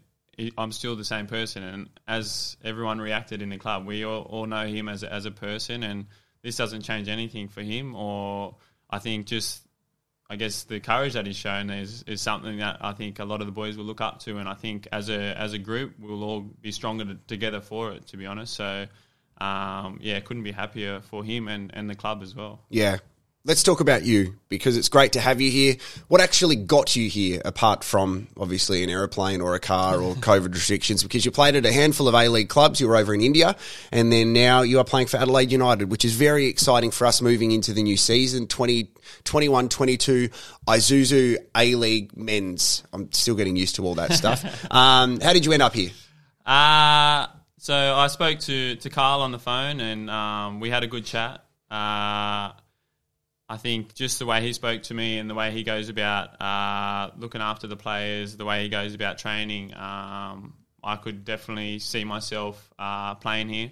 "I'm 0.57 0.71
still 0.71 0.95
the 0.95 1.05
same 1.05 1.27
person." 1.27 1.63
And 1.63 1.89
as 2.07 2.57
everyone 2.63 2.99
reacted 2.99 3.41
in 3.41 3.49
the 3.49 3.57
club, 3.57 3.85
we 3.85 4.03
all, 4.03 4.23
all 4.23 4.45
know 4.45 4.67
him 4.67 4.89
as 4.89 5.03
as 5.03 5.25
a 5.25 5.31
person, 5.31 5.83
and 5.83 6.07
this 6.41 6.57
doesn't 6.57 6.81
change 6.81 7.07
anything 7.07 7.47
for 7.47 7.61
him. 7.61 7.95
Or 7.95 8.55
I 8.89 8.99
think 8.99 9.27
just, 9.27 9.61
I 10.29 10.35
guess 10.35 10.63
the 10.63 10.79
courage 10.79 11.13
that 11.13 11.25
he's 11.25 11.35
shown 11.35 11.69
is 11.69 12.03
is 12.03 12.21
something 12.21 12.57
that 12.57 12.77
I 12.81 12.93
think 12.93 13.19
a 13.19 13.25
lot 13.25 13.41
of 13.41 13.47
the 13.47 13.53
boys 13.53 13.77
will 13.77 13.85
look 13.85 14.01
up 14.01 14.19
to, 14.21 14.37
and 14.37 14.47
I 14.47 14.55
think 14.55 14.87
as 14.91 15.09
a 15.09 15.37
as 15.37 15.53
a 15.53 15.59
group, 15.59 15.95
we'll 15.99 16.23
all 16.23 16.41
be 16.41 16.71
stronger 16.71 17.05
to, 17.05 17.17
together 17.27 17.61
for 17.61 17.91
it. 17.91 18.07
To 18.07 18.17
be 18.17 18.25
honest, 18.25 18.53
so. 18.53 18.87
Um, 19.41 19.99
yeah, 20.01 20.19
couldn't 20.19 20.43
be 20.43 20.51
happier 20.51 20.99
for 20.99 21.23
him 21.23 21.47
and, 21.47 21.71
and 21.73 21.89
the 21.89 21.95
club 21.95 22.21
as 22.21 22.35
well. 22.35 22.59
Yeah. 22.69 22.97
Let's 23.45 23.63
talk 23.63 23.79
about 23.79 24.03
you 24.03 24.35
because 24.49 24.75
it's 24.75 24.89
great 24.89 25.13
to 25.13 25.21
have 25.21 25.39
you 25.39 25.49
here. 25.49 25.77
What 26.09 26.19
actually 26.19 26.57
got 26.57 26.97
you 26.97 27.09
here, 27.09 27.41
apart 27.45 27.85
from 27.85 28.27
obviously 28.35 28.83
an 28.83 28.89
aeroplane 28.89 29.39
or 29.39 29.55
a 29.55 29.61
car 29.61 30.01
or 30.01 30.13
COVID 30.15 30.53
restrictions? 30.53 31.03
Because 31.03 31.23
you 31.23 31.31
played 31.31 31.55
at 31.55 31.65
a 31.65 31.71
handful 31.71 32.09
of 32.09 32.15
A 32.15 32.27
League 32.27 32.49
clubs. 32.49 32.81
You 32.81 32.89
were 32.89 32.97
over 32.97 33.13
in 33.13 33.21
India, 33.21 33.55
and 33.93 34.11
then 34.11 34.33
now 34.33 34.63
you 34.63 34.79
are 34.79 34.83
playing 34.83 35.07
for 35.07 35.17
Adelaide 35.17 35.53
United, 35.53 35.89
which 35.89 36.03
is 36.03 36.15
very 36.15 36.47
exciting 36.47 36.91
for 36.91 37.07
us 37.07 37.21
moving 37.21 37.51
into 37.51 37.71
the 37.71 37.81
new 37.81 37.95
season 37.95 38.45
2021 38.45 39.69
22 39.69 40.29
Isuzu 40.67 41.37
A 41.55 41.75
League 41.75 42.17
men's. 42.17 42.83
I'm 42.91 43.09
still 43.13 43.35
getting 43.35 43.55
used 43.55 43.77
to 43.77 43.85
all 43.85 43.95
that 43.95 44.11
stuff. 44.11 44.43
um, 44.71 45.21
how 45.21 45.31
did 45.31 45.45
you 45.45 45.53
end 45.53 45.63
up 45.63 45.73
here? 45.73 45.91
Uh, 46.45 47.27
so 47.57 47.73
I 47.73 48.07
spoke 48.07 48.39
to, 48.39 48.75
to 48.75 48.89
Carl 48.89 49.21
on 49.21 49.31
the 49.31 49.39
phone 49.39 49.79
and 49.79 50.09
um, 50.09 50.59
we 50.59 50.69
had 50.69 50.83
a 50.83 50.87
good 50.87 51.05
chat. 51.05 51.45
Uh, 51.71 52.51
I 53.49 53.57
think 53.57 53.95
just 53.95 54.19
the 54.19 54.27
way 54.27 54.41
he 54.41 54.53
spoke 54.53 54.83
to 54.83 54.93
me 54.93 55.17
and 55.17 55.27
the 55.27 55.33
way 55.33 55.51
he 55.51 55.63
goes 55.63 55.89
about 55.89 56.39
uh, 56.39 57.09
looking 57.17 57.41
after 57.41 57.65
the 57.65 57.75
players, 57.75 58.37
the 58.37 58.45
way 58.45 58.61
he 58.61 58.69
goes 58.69 58.93
about 58.93 59.17
training, 59.17 59.73
um, 59.75 60.53
I 60.83 60.97
could 60.97 61.25
definitely 61.25 61.79
see 61.79 62.03
myself 62.03 62.71
uh, 62.77 63.15
playing 63.15 63.49
here. 63.49 63.71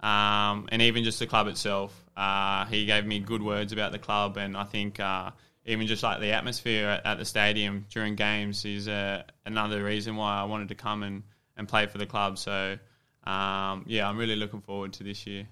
Um, 0.00 0.68
and 0.72 0.82
even 0.82 1.04
just 1.04 1.20
the 1.20 1.28
club 1.28 1.46
itself, 1.46 1.94
uh, 2.16 2.64
he 2.64 2.84
gave 2.84 3.06
me 3.06 3.20
good 3.20 3.42
words 3.42 3.72
about 3.72 3.92
the 3.92 4.00
club, 4.00 4.36
and 4.36 4.56
I 4.56 4.64
think 4.64 4.98
uh, 4.98 5.30
even 5.64 5.86
just 5.86 6.02
like 6.02 6.20
the 6.20 6.32
atmosphere 6.32 6.88
at, 6.88 7.06
at 7.06 7.18
the 7.18 7.24
stadium 7.24 7.86
during 7.90 8.16
games 8.16 8.64
is 8.64 8.88
uh, 8.88 9.22
another 9.46 9.84
reason 9.84 10.16
why 10.16 10.36
I 10.40 10.44
wanted 10.44 10.70
to 10.70 10.74
come 10.74 11.04
and, 11.04 11.22
and 11.56 11.68
play 11.68 11.86
for 11.86 11.98
the 11.98 12.06
club. 12.06 12.38
So 12.38 12.76
um, 13.24 13.84
yeah, 13.86 14.08
I'm 14.08 14.18
really 14.18 14.34
looking 14.34 14.60
forward 14.60 14.94
to 14.94 15.04
this 15.04 15.26
year. 15.28 15.46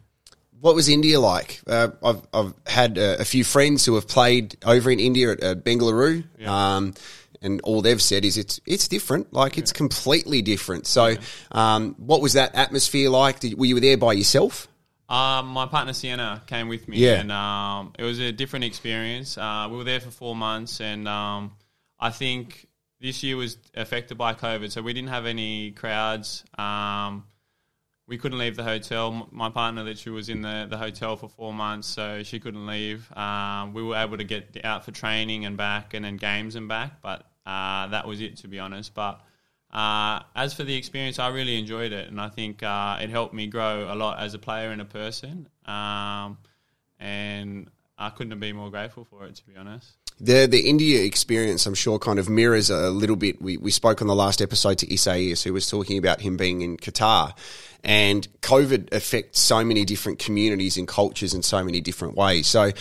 What 0.61 0.75
was 0.75 0.89
India 0.89 1.19
like? 1.19 1.61
Uh, 1.67 1.89
I've, 2.03 2.21
I've 2.35 2.55
had 2.67 2.99
uh, 2.99 3.17
a 3.19 3.25
few 3.25 3.45
friends 3.45 3.87
who 3.87 3.95
have 3.95 4.07
played 4.07 4.57
over 4.65 4.91
in 4.91 5.01
India 5.01 5.33
at 5.33 5.43
uh, 5.43 5.55
Bengaluru, 5.55 6.25
um, 6.47 6.95
and 7.41 7.61
all 7.62 7.81
they've 7.81 8.02
said 8.02 8.25
is 8.26 8.37
it's 8.37 8.61
it's 8.67 8.87
different. 8.88 9.33
Like 9.33 9.57
it's 9.57 9.73
completely 9.73 10.43
different. 10.43 10.87
So, 10.87 11.17
um, 11.52 11.95
what 11.99 12.21
was 12.21 12.35
that 12.35 12.55
atmosphere 12.55 13.09
like? 13.09 13.40
Did, 13.40 13.59
were 13.59 13.64
you 13.64 13.81
there 13.81 13.97
by 13.97 14.12
yourself? 14.12 14.69
Um, 15.09 15.49
my 15.49 15.67
partner 15.67 15.93
Sienna 15.93 16.43
came 16.47 16.69
with 16.69 16.87
me, 16.87 16.99
Yeah. 16.99 17.14
and 17.21 17.33
um, 17.33 17.95
it 17.99 18.05
was 18.05 18.21
a 18.21 18.31
different 18.31 18.64
experience. 18.67 19.37
Uh, 19.38 19.67
we 19.71 19.76
were 19.79 19.85
there 19.85 19.99
for 20.00 20.11
four 20.11 20.37
months, 20.37 20.81
and 20.81 21.09
um, 21.09 21.52
I 21.99 22.11
think 22.11 22.67
this 23.00 23.23
year 23.23 23.37
was 23.37 23.57
affected 23.75 24.19
by 24.19 24.35
COVID, 24.35 24.71
so 24.71 24.83
we 24.83 24.93
didn't 24.93 25.09
have 25.09 25.26
any 25.26 25.73
crowds. 25.73 26.45
Um, 26.57 27.25
we 28.11 28.19
couldn't 28.19 28.38
leave 28.38 28.57
the 28.57 28.64
hotel. 28.64 29.29
My 29.31 29.50
partner 29.50 29.85
literally 29.85 30.17
was 30.17 30.29
in 30.29 30.43
the, 30.43 30.67
the 30.69 30.76
hotel 30.76 31.17
for 31.17 31.29
four 31.29 31.55
months, 31.55 31.87
so 31.87 32.25
she 32.25 32.40
couldn't 32.40 32.67
leave. 32.67 33.11
Um, 33.17 33.73
we 33.73 33.85
were 33.85 33.95
able 33.95 34.19
to 34.19 34.25
get 34.25 34.61
out 34.64 34.85
for 34.85 34.90
training 34.90 35.45
and 35.45 35.57
back, 35.57 35.95
and 35.95 36.05
then 36.05 36.17
games 36.17 36.57
and 36.57 36.67
back, 36.67 37.00
but 37.02 37.25
uh, 37.47 37.87
that 37.87 38.09
was 38.09 38.21
it, 38.21 38.38
to 38.38 38.49
be 38.49 38.59
honest. 38.59 38.95
But 38.95 39.21
uh, 39.73 40.25
as 40.35 40.52
for 40.52 40.64
the 40.64 40.75
experience, 40.75 41.21
I 41.21 41.29
really 41.29 41.57
enjoyed 41.57 41.93
it, 41.93 42.09
and 42.09 42.21
I 42.21 42.29
think 42.31 42.64
uh, 42.64 42.99
it 43.00 43.11
helped 43.11 43.33
me 43.33 43.47
grow 43.47 43.87
a 43.88 43.95
lot 43.95 44.19
as 44.19 44.35
a 44.35 44.40
player 44.40 44.71
and 44.71 44.83
a 44.83 44.87
person. 44.87 45.49
Um, 45.64 46.37
and 46.99 47.71
I 47.97 48.11
couldn't 48.11 48.33
have 48.33 48.40
been 48.40 48.57
more 48.57 48.71
grateful 48.71 49.05
for 49.05 49.25
it, 49.26 49.37
to 49.37 49.47
be 49.47 49.57
honest. 49.57 49.93
The 50.23 50.47
the 50.47 50.69
India 50.69 51.03
experience, 51.03 51.65
I'm 51.65 51.75
sure, 51.75 51.99
kind 51.99 52.19
of 52.19 52.29
mirrors 52.29 52.69
a 52.69 52.91
little 52.91 53.17
bit. 53.17 53.41
We 53.41 53.57
we 53.57 53.71
spoke 53.71 54.03
on 54.03 54.09
the 54.09 54.15
last 54.15 54.43
episode 54.43 54.77
to 54.79 54.93
Isaias, 54.93 55.43
who 55.43 55.55
was 55.55 55.67
talking 55.67 55.97
about 55.97 56.21
him 56.21 56.37
being 56.37 56.61
in 56.61 56.77
Qatar, 56.77 57.33
and 57.83 58.29
COVID 58.43 58.93
affects 58.93 59.41
so 59.41 59.65
many 59.65 59.87
different 59.87 60.19
communities 60.19 60.77
and 60.77 60.87
cultures 60.87 61.33
in 61.33 61.43
so 61.43 61.65
many 61.65 61.81
different 61.81 62.17
ways. 62.17 62.47
So, 62.47 62.73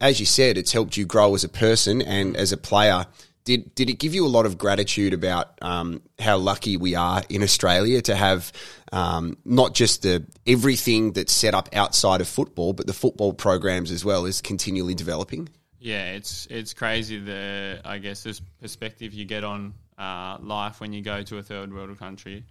as 0.00 0.20
you 0.20 0.26
said, 0.26 0.56
it's 0.56 0.72
helped 0.72 0.96
you 0.96 1.04
grow 1.04 1.34
as 1.34 1.44
a 1.44 1.50
person 1.50 2.00
and 2.00 2.34
as 2.34 2.50
a 2.52 2.56
player. 2.56 3.06
Did 3.44 3.74
did 3.74 3.90
it 3.90 3.98
give 3.98 4.14
you 4.14 4.24
a 4.24 4.28
lot 4.28 4.46
of 4.46 4.56
gratitude 4.56 5.12
about 5.12 5.50
um, 5.60 6.00
how 6.18 6.38
lucky 6.38 6.78
we 6.78 6.94
are 6.94 7.22
in 7.28 7.42
Australia 7.42 8.00
to 8.02 8.16
have 8.16 8.52
um, 8.90 9.36
not 9.44 9.74
just 9.74 10.00
the 10.00 10.24
everything 10.46 11.12
that's 11.12 11.34
set 11.34 11.52
up 11.52 11.68
outside 11.74 12.22
of 12.22 12.26
football, 12.26 12.72
but 12.72 12.86
the 12.86 12.94
football 12.94 13.34
programs 13.34 13.90
as 13.90 14.02
well 14.02 14.24
is 14.24 14.40
continually 14.40 14.94
developing? 14.94 15.50
Yeah, 15.86 16.14
it's 16.14 16.48
it's 16.50 16.74
crazy 16.74 17.20
the 17.20 17.80
I 17.84 17.98
guess 17.98 18.24
this 18.24 18.40
perspective 18.60 19.14
you 19.14 19.24
get 19.24 19.44
on 19.44 19.72
uh, 19.96 20.36
life 20.40 20.80
when 20.80 20.92
you 20.92 21.00
go 21.00 21.22
to 21.22 21.38
a 21.38 21.44
third 21.44 21.72
world 21.72 21.96
country. 21.96 22.44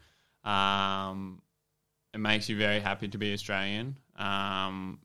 Um, 0.46 1.42
it 2.14 2.20
makes 2.20 2.48
you 2.48 2.58
very 2.58 2.80
happy 2.80 3.10
to 3.10 3.18
be 3.18 3.34
Australian. 3.34 3.98
Um, 4.16 5.00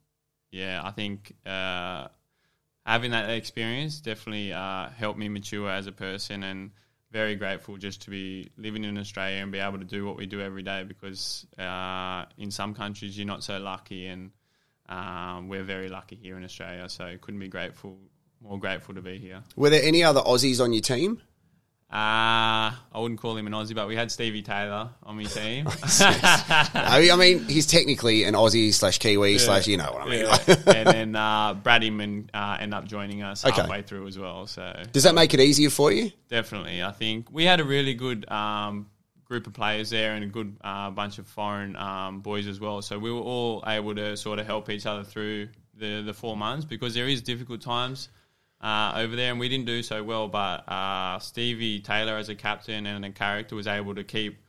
yeah, 0.52 0.80
I 0.84 0.92
think 0.92 1.34
uh, 1.44 2.06
having 2.86 3.10
that 3.10 3.30
experience 3.30 4.00
definitely 4.00 4.52
uh, 4.52 4.90
helped 4.90 5.18
me 5.18 5.28
mature 5.28 5.68
as 5.68 5.88
a 5.88 5.92
person, 5.92 6.44
and 6.44 6.70
very 7.10 7.34
grateful 7.34 7.78
just 7.78 8.02
to 8.02 8.10
be 8.10 8.48
living 8.56 8.84
in 8.84 8.96
Australia 8.96 9.42
and 9.42 9.50
be 9.50 9.58
able 9.58 9.78
to 9.80 9.84
do 9.84 10.06
what 10.06 10.16
we 10.16 10.26
do 10.26 10.40
every 10.40 10.62
day. 10.62 10.84
Because 10.84 11.48
uh, 11.58 12.26
in 12.38 12.52
some 12.52 12.74
countries 12.74 13.18
you're 13.18 13.26
not 13.26 13.42
so 13.42 13.58
lucky, 13.58 14.06
and 14.06 14.30
um, 14.88 15.48
we're 15.48 15.64
very 15.64 15.88
lucky 15.88 16.14
here 16.14 16.36
in 16.36 16.44
Australia. 16.44 16.88
So 16.88 17.16
couldn't 17.20 17.40
be 17.40 17.48
grateful 17.48 17.98
more 18.42 18.58
grateful 18.58 18.94
to 18.94 19.02
be 19.02 19.18
here. 19.18 19.42
Were 19.56 19.70
there 19.70 19.82
any 19.82 20.02
other 20.02 20.20
Aussies 20.20 20.60
on 20.62 20.72
your 20.72 20.82
team? 20.82 21.20
Uh, 21.92 22.70
I 22.92 22.98
wouldn't 22.98 23.18
call 23.20 23.36
him 23.36 23.48
an 23.48 23.52
Aussie, 23.52 23.74
but 23.74 23.88
we 23.88 23.96
had 23.96 24.12
Stevie 24.12 24.42
Taylor 24.42 24.90
on 25.02 25.16
my 25.16 25.24
team. 25.24 25.66
I 26.00 27.16
mean, 27.18 27.42
he's 27.48 27.66
technically 27.66 28.22
an 28.22 28.34
Aussie 28.34 28.72
slash 28.72 28.98
Kiwi 28.98 29.38
slash, 29.38 29.66
you 29.66 29.76
know 29.76 29.90
what 29.92 30.02
I 30.02 30.08
mean. 30.08 30.20
Yeah. 30.20 30.54
and 30.76 30.86
then 30.88 31.16
uh, 31.16 31.54
Brad 31.54 31.82
Inman 31.82 32.30
uh, 32.32 32.58
ended 32.60 32.78
up 32.78 32.84
joining 32.86 33.22
us 33.22 33.44
Okay. 33.44 33.60
halfway 33.60 33.82
through 33.82 34.06
as 34.06 34.16
well. 34.16 34.46
So 34.46 34.72
Does 34.92 35.02
that 35.02 35.16
make 35.16 35.34
it 35.34 35.40
easier 35.40 35.68
for 35.68 35.90
you? 35.90 36.12
definitely, 36.28 36.80
I 36.80 36.92
think 36.92 37.26
we 37.32 37.44
had 37.44 37.58
a 37.58 37.64
really 37.64 37.94
good 37.94 38.30
um, 38.30 38.86
group 39.24 39.48
of 39.48 39.52
players 39.54 39.90
there 39.90 40.12
and 40.14 40.22
a 40.22 40.28
good 40.28 40.56
uh, 40.62 40.90
bunch 40.90 41.18
of 41.18 41.26
foreign 41.26 41.74
um, 41.74 42.20
boys 42.20 42.46
as 42.46 42.60
well. 42.60 42.82
So 42.82 43.00
we 43.00 43.10
were 43.10 43.18
all 43.20 43.64
able 43.66 43.96
to 43.96 44.16
sort 44.16 44.38
of 44.38 44.46
help 44.46 44.70
each 44.70 44.86
other 44.86 45.02
through 45.02 45.48
the 45.76 46.02
the 46.02 46.14
four 46.14 46.36
months 46.36 46.64
because 46.64 46.94
there 46.94 47.08
is 47.08 47.20
difficult 47.20 47.62
times. 47.62 48.10
Uh, 48.60 48.92
over 48.96 49.16
there, 49.16 49.30
and 49.30 49.40
we 49.40 49.48
didn't 49.48 49.64
do 49.64 49.82
so 49.82 50.04
well. 50.04 50.28
But 50.28 50.70
uh, 50.70 51.18
Stevie 51.18 51.80
Taylor, 51.80 52.18
as 52.18 52.28
a 52.28 52.34
captain 52.34 52.86
and 52.86 53.04
a 53.04 53.10
character, 53.10 53.56
was 53.56 53.66
able 53.66 53.94
to 53.94 54.04
keep 54.04 54.42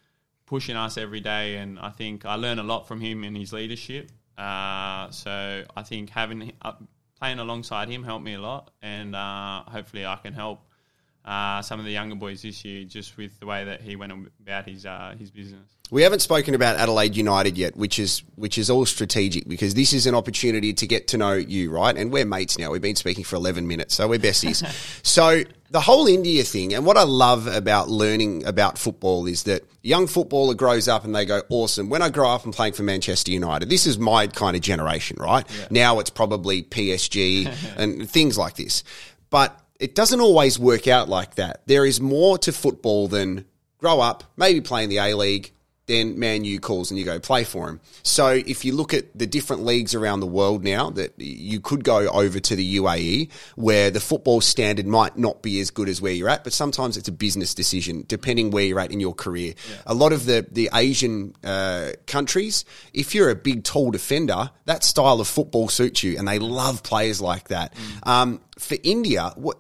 pushing 0.46 0.75
us 0.75 0.98
every 0.98 1.22
day, 1.22 1.56
and 1.56 1.80
I 1.80 1.91
think 1.91 2.25
I 2.25 2.36
learned 2.36 2.60
a 2.60 2.63
lot 2.63 2.88
from 2.88 3.00
him 3.00 3.24
in 3.24 3.36
his 3.36 3.53
leadership. 3.53 4.12
Uh, 4.38 5.10
so 5.12 5.63
I 5.77 5.84
think 5.84 6.10
having 6.10 6.51
uh, 6.62 6.74
playing 7.18 7.39
alongside 7.39 7.88
him 7.88 8.03
helped 8.03 8.25
me 8.25 8.34
a 8.34 8.41
lot, 8.41 8.72
and 8.82 9.15
uh, 9.15 9.63
hopefully 9.63 10.06
I 10.06 10.18
can 10.18 10.34
help 10.34 10.60
uh, 11.24 11.62
some 11.62 11.80
of 11.80 11.86
the 11.86 11.92
younger 11.92 12.16
boys 12.16 12.42
this 12.42 12.66
year 12.66 12.84
just 12.84 13.16
with 13.16 13.40
the 13.40 13.46
way 13.46 13.63
that 13.63 13.82
he 13.82 13.96
went 13.96 14.12
about 14.42 14.68
his 14.68 14.86
uh, 14.86 15.13
his 15.20 15.30
business. 15.30 15.78
We 15.92 16.01
haven't 16.04 16.22
spoken 16.22 16.56
about 16.56 16.78
Adelaide 16.78 17.16
United 17.16 17.58
yet, 17.58 17.75
which 17.75 18.00
is 18.00 18.24
which 18.36 18.58
is 18.58 18.70
all 18.70 18.86
strategic 18.86 19.48
because 19.48 19.75
this 19.75 19.94
is 19.94 20.08
an 20.08 20.16
opportunity 20.16 20.74
to 20.74 20.88
get 20.88 21.10
to 21.10 21.18
know 21.18 21.34
you, 21.34 21.70
right? 21.70 21.96
And 21.96 22.12
we're 22.12 22.25
mates 22.25 22.58
now. 22.58 22.72
We've 22.72 22.82
been 22.82 22.96
speaking 22.96 23.24
for 23.24 23.36
eleven 23.36 23.68
minutes, 23.68 23.96
so 23.96 24.08
we're 24.08 24.18
besties. 24.18 24.66
so 25.06 25.44
the 25.70 25.82
whole 25.82 26.08
India 26.08 26.44
thing, 26.44 26.74
and 26.74 26.88
what 26.88 26.98
I 26.98 27.04
love 27.04 27.46
about 27.46 27.88
learning 27.88 28.46
about 28.48 28.80
football 28.80 29.28
is 29.28 29.44
that 29.44 29.63
young 29.84 30.08
footballer 30.08 30.56
grows 30.56 30.88
up 30.88 31.06
and 31.06 31.13
they 31.13 31.25
go, 31.25 31.44
"Awesome." 31.50 31.90
When 31.90 32.01
I 32.01 32.10
grow 32.10 32.30
up 32.30 32.46
and 32.46 32.54
playing 32.54 32.74
for 32.74 32.82
Manchester 32.82 33.32
United, 33.32 33.70
this 33.70 33.86
is 33.86 34.00
my 34.00 34.25
kind 34.25 34.56
of 34.56 34.63
generation, 34.63 35.18
right? 35.20 35.46
Now 35.70 36.00
it's 36.00 36.10
probably 36.10 36.63
PSG 36.63 37.54
and 37.78 38.10
things 38.10 38.40
like 38.40 38.56
this, 38.56 38.84
but 39.30 39.61
it 39.82 39.96
doesn't 39.96 40.22
always 40.22 40.60
work 40.60 40.88
out 40.88 41.10
like 41.10 41.36
that. 41.36 41.64
There 41.66 41.86
is 41.86 42.00
more 42.00 42.38
to 42.40 42.52
football 42.54 43.08
than 43.08 43.46
grow 43.80 44.00
up, 44.00 44.24
maybe 44.38 44.62
play 44.62 44.84
in 44.84 44.90
the 44.90 45.00
A 45.00 45.16
League, 45.16 45.52
then 45.88 46.20
Man 46.20 46.46
U 46.46 46.60
calls 46.60 46.92
and 46.92 47.00
you 47.00 47.04
go 47.04 47.20
play 47.20 47.44
for 47.44 47.68
him. 47.68 47.82
So 48.04 48.30
if 48.30 48.64
you 48.64 48.74
look 48.74 48.94
at 48.94 49.18
the 49.18 49.26
different 49.26 49.66
leagues 49.66 49.96
around 49.96 50.20
the 50.20 50.28
world 50.28 50.64
now, 50.64 50.92
that 50.92 51.14
you 51.18 51.60
could 51.60 51.84
go 51.84 52.08
over 52.08 52.40
to 52.40 52.56
the 52.56 52.78
UAE 52.78 53.32
where 53.56 53.90
the 53.90 54.00
football 54.00 54.40
standard 54.40 54.86
might 54.86 55.18
not 55.18 55.42
be 55.42 55.60
as 55.60 55.72
good 55.72 55.90
as 55.90 56.00
where 56.00 56.14
you're 56.14 56.30
at, 56.30 56.44
but 56.44 56.54
sometimes 56.54 56.96
it's 56.96 57.10
a 57.10 57.12
business 57.12 57.56
decision 57.56 58.06
depending 58.08 58.52
where 58.52 58.64
you're 58.64 58.80
at 58.80 58.92
in 58.92 59.00
your 59.00 59.16
career. 59.16 59.54
A 59.86 59.94
lot 59.94 60.14
of 60.14 60.26
the 60.26 60.46
the 60.52 60.70
Asian 60.74 61.34
uh, 61.44 61.92
countries, 62.06 62.64
if 62.94 63.16
you're 63.16 63.32
a 63.32 63.36
big 63.36 63.64
tall 63.64 63.90
defender, 63.92 64.52
that 64.66 64.84
style 64.84 65.20
of 65.20 65.28
football 65.28 65.68
suits 65.68 66.04
you, 66.04 66.18
and 66.18 66.28
they 66.28 66.40
love 66.40 66.84
players 66.84 67.20
like 67.20 67.48
that. 67.48 67.74
Um, 68.04 68.40
for 68.60 68.78
India, 68.84 69.34
what 69.36 69.58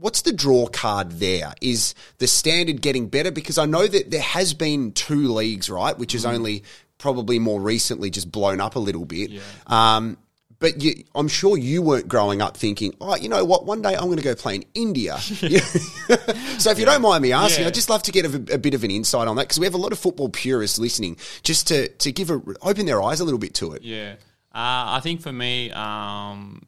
what's 0.00 0.22
the 0.22 0.32
draw 0.32 0.66
card 0.66 1.12
there? 1.12 1.54
Is 1.60 1.94
the 2.18 2.26
standard 2.26 2.80
getting 2.82 3.08
better? 3.08 3.30
Because 3.30 3.58
I 3.58 3.66
know 3.66 3.86
that 3.86 4.10
there 4.10 4.22
has 4.22 4.54
been 4.54 4.92
two 4.92 5.32
leagues, 5.32 5.68
right, 5.70 5.96
which 5.98 6.14
is 6.14 6.24
only 6.24 6.64
probably 6.98 7.38
more 7.38 7.60
recently 7.60 8.10
just 8.10 8.30
blown 8.30 8.60
up 8.60 8.76
a 8.76 8.80
little 8.80 9.04
bit. 9.04 9.30
Um, 9.66 10.18
but 10.60 10.82
you, 10.82 11.04
I'm 11.14 11.28
sure 11.28 11.56
you 11.56 11.82
weren't 11.82 12.08
growing 12.08 12.42
up 12.42 12.56
thinking, 12.56 12.92
oh, 13.00 13.14
you 13.14 13.28
know 13.28 13.44
what? 13.44 13.64
One 13.64 13.80
day 13.80 13.94
I'm 13.94 14.06
going 14.06 14.16
to 14.16 14.24
go 14.24 14.34
play 14.34 14.56
in 14.56 14.64
India. 14.74 15.16
so 15.18 16.70
if 16.70 16.78
you 16.78 16.84
don't 16.84 17.02
mind 17.02 17.22
me 17.22 17.32
asking, 17.32 17.62
Yeah. 17.62 17.68
I'd 17.68 17.74
just 17.74 17.88
love 17.88 18.02
to 18.04 18.12
get 18.12 18.24
a, 18.26 18.54
a 18.54 18.58
bit 18.58 18.74
of 18.74 18.82
an 18.82 18.90
insight 18.90 19.28
on 19.28 19.36
that 19.36 19.42
because 19.42 19.60
we 19.60 19.66
have 19.66 19.74
a 19.74 19.78
lot 19.78 19.92
of 19.92 19.98
football 20.00 20.28
purists 20.28 20.78
listening, 20.78 21.16
just 21.42 21.68
to 21.68 21.88
to 21.88 22.10
give 22.10 22.30
a 22.30 22.42
open 22.62 22.86
their 22.86 23.00
eyes 23.00 23.20
a 23.20 23.24
little 23.24 23.38
bit 23.38 23.54
to 23.54 23.72
it. 23.72 23.82
Yeah, 23.82 24.14
uh, 24.52 24.98
I 24.98 25.00
think 25.00 25.20
for 25.20 25.32
me, 25.32 25.70
um, 25.70 26.66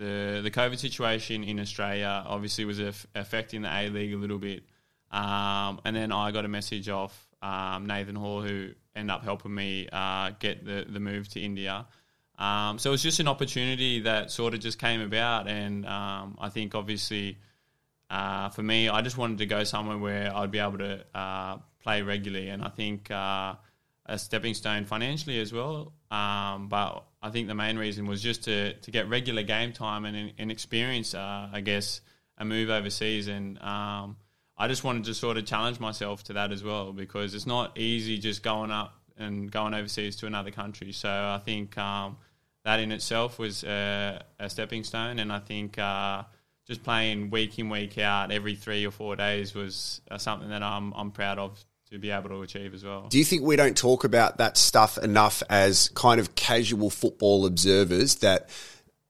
the 0.00 0.40
the 0.42 0.50
COVID 0.50 0.78
situation 0.78 1.44
in 1.44 1.60
Australia 1.60 2.24
obviously 2.26 2.64
was 2.64 2.80
aff- 2.80 3.06
affecting 3.14 3.62
the 3.62 3.68
A 3.68 3.88
League 3.90 4.14
a 4.14 4.16
little 4.16 4.38
bit, 4.38 4.64
um, 5.12 5.80
and 5.84 5.94
then 5.94 6.10
I 6.10 6.30
got 6.32 6.44
a 6.44 6.48
message 6.48 6.88
off 6.88 7.28
um, 7.42 7.86
Nathan 7.86 8.16
Hall 8.16 8.40
who 8.40 8.70
ended 8.96 9.14
up 9.14 9.22
helping 9.22 9.54
me 9.54 9.88
uh, 9.92 10.30
get 10.40 10.64
the 10.64 10.86
the 10.88 11.00
move 11.00 11.28
to 11.28 11.40
India. 11.40 11.86
Um, 12.38 12.78
so 12.78 12.90
it 12.90 12.92
was 12.92 13.02
just 13.02 13.20
an 13.20 13.28
opportunity 13.28 14.00
that 14.00 14.30
sort 14.30 14.54
of 14.54 14.60
just 14.60 14.78
came 14.78 15.02
about, 15.02 15.46
and 15.46 15.84
um, 15.84 16.38
I 16.40 16.48
think 16.48 16.74
obviously 16.74 17.36
uh, 18.08 18.48
for 18.48 18.62
me, 18.62 18.88
I 18.88 19.02
just 19.02 19.18
wanted 19.18 19.38
to 19.38 19.46
go 19.46 19.64
somewhere 19.64 19.98
where 19.98 20.34
I'd 20.34 20.50
be 20.50 20.58
able 20.58 20.78
to 20.78 21.04
uh, 21.14 21.58
play 21.82 22.00
regularly, 22.00 22.48
and 22.48 22.64
I 22.64 22.70
think 22.70 23.10
uh, 23.10 23.54
a 24.10 24.18
stepping 24.18 24.54
stone 24.54 24.84
financially 24.84 25.40
as 25.40 25.52
well. 25.52 25.92
Um, 26.10 26.68
but 26.68 27.04
I 27.22 27.30
think 27.30 27.46
the 27.46 27.54
main 27.54 27.78
reason 27.78 28.06
was 28.06 28.20
just 28.20 28.44
to, 28.44 28.74
to 28.74 28.90
get 28.90 29.08
regular 29.08 29.44
game 29.44 29.72
time 29.72 30.04
and, 30.04 30.32
and 30.36 30.50
experience, 30.50 31.14
uh, 31.14 31.48
I 31.52 31.60
guess, 31.60 32.00
a 32.36 32.44
move 32.44 32.70
overseas. 32.70 33.28
And 33.28 33.62
um, 33.62 34.16
I 34.58 34.66
just 34.66 34.82
wanted 34.82 35.04
to 35.04 35.14
sort 35.14 35.36
of 35.36 35.46
challenge 35.46 35.78
myself 35.78 36.24
to 36.24 36.32
that 36.34 36.50
as 36.50 36.64
well 36.64 36.92
because 36.92 37.34
it's 37.34 37.46
not 37.46 37.78
easy 37.78 38.18
just 38.18 38.42
going 38.42 38.72
up 38.72 38.94
and 39.16 39.50
going 39.50 39.74
overseas 39.74 40.16
to 40.16 40.26
another 40.26 40.50
country. 40.50 40.90
So 40.90 41.08
I 41.08 41.40
think 41.44 41.78
um, 41.78 42.16
that 42.64 42.80
in 42.80 42.90
itself 42.90 43.38
was 43.38 43.62
a, 43.62 44.24
stepping 44.48 44.84
stone, 44.84 45.18
and 45.18 45.32
I 45.32 45.38
think. 45.38 45.78
Uh, 45.78 46.24
just 46.66 46.84
playing 46.84 47.30
week 47.30 47.58
in 47.58 47.68
week 47.68 47.98
out 47.98 48.30
every 48.30 48.54
three 48.54 48.86
or 48.86 48.92
four 48.92 49.16
days 49.16 49.56
was 49.56 50.00
uh, 50.08 50.18
something 50.18 50.50
that 50.50 50.62
I'm 50.62 50.92
I'm 50.92 51.10
proud 51.10 51.40
of 51.40 51.58
to 51.90 51.98
be 51.98 52.10
able 52.10 52.28
to 52.28 52.42
achieve 52.42 52.72
as 52.72 52.84
well. 52.84 53.08
Do 53.08 53.18
you 53.18 53.24
think 53.24 53.42
we 53.42 53.56
don't 53.56 53.76
talk 53.76 54.04
about 54.04 54.38
that 54.38 54.56
stuff 54.56 54.96
enough 54.98 55.42
as 55.50 55.88
kind 55.94 56.20
of 56.20 56.36
casual 56.36 56.88
football 56.88 57.46
observers 57.46 58.16
that 58.16 58.48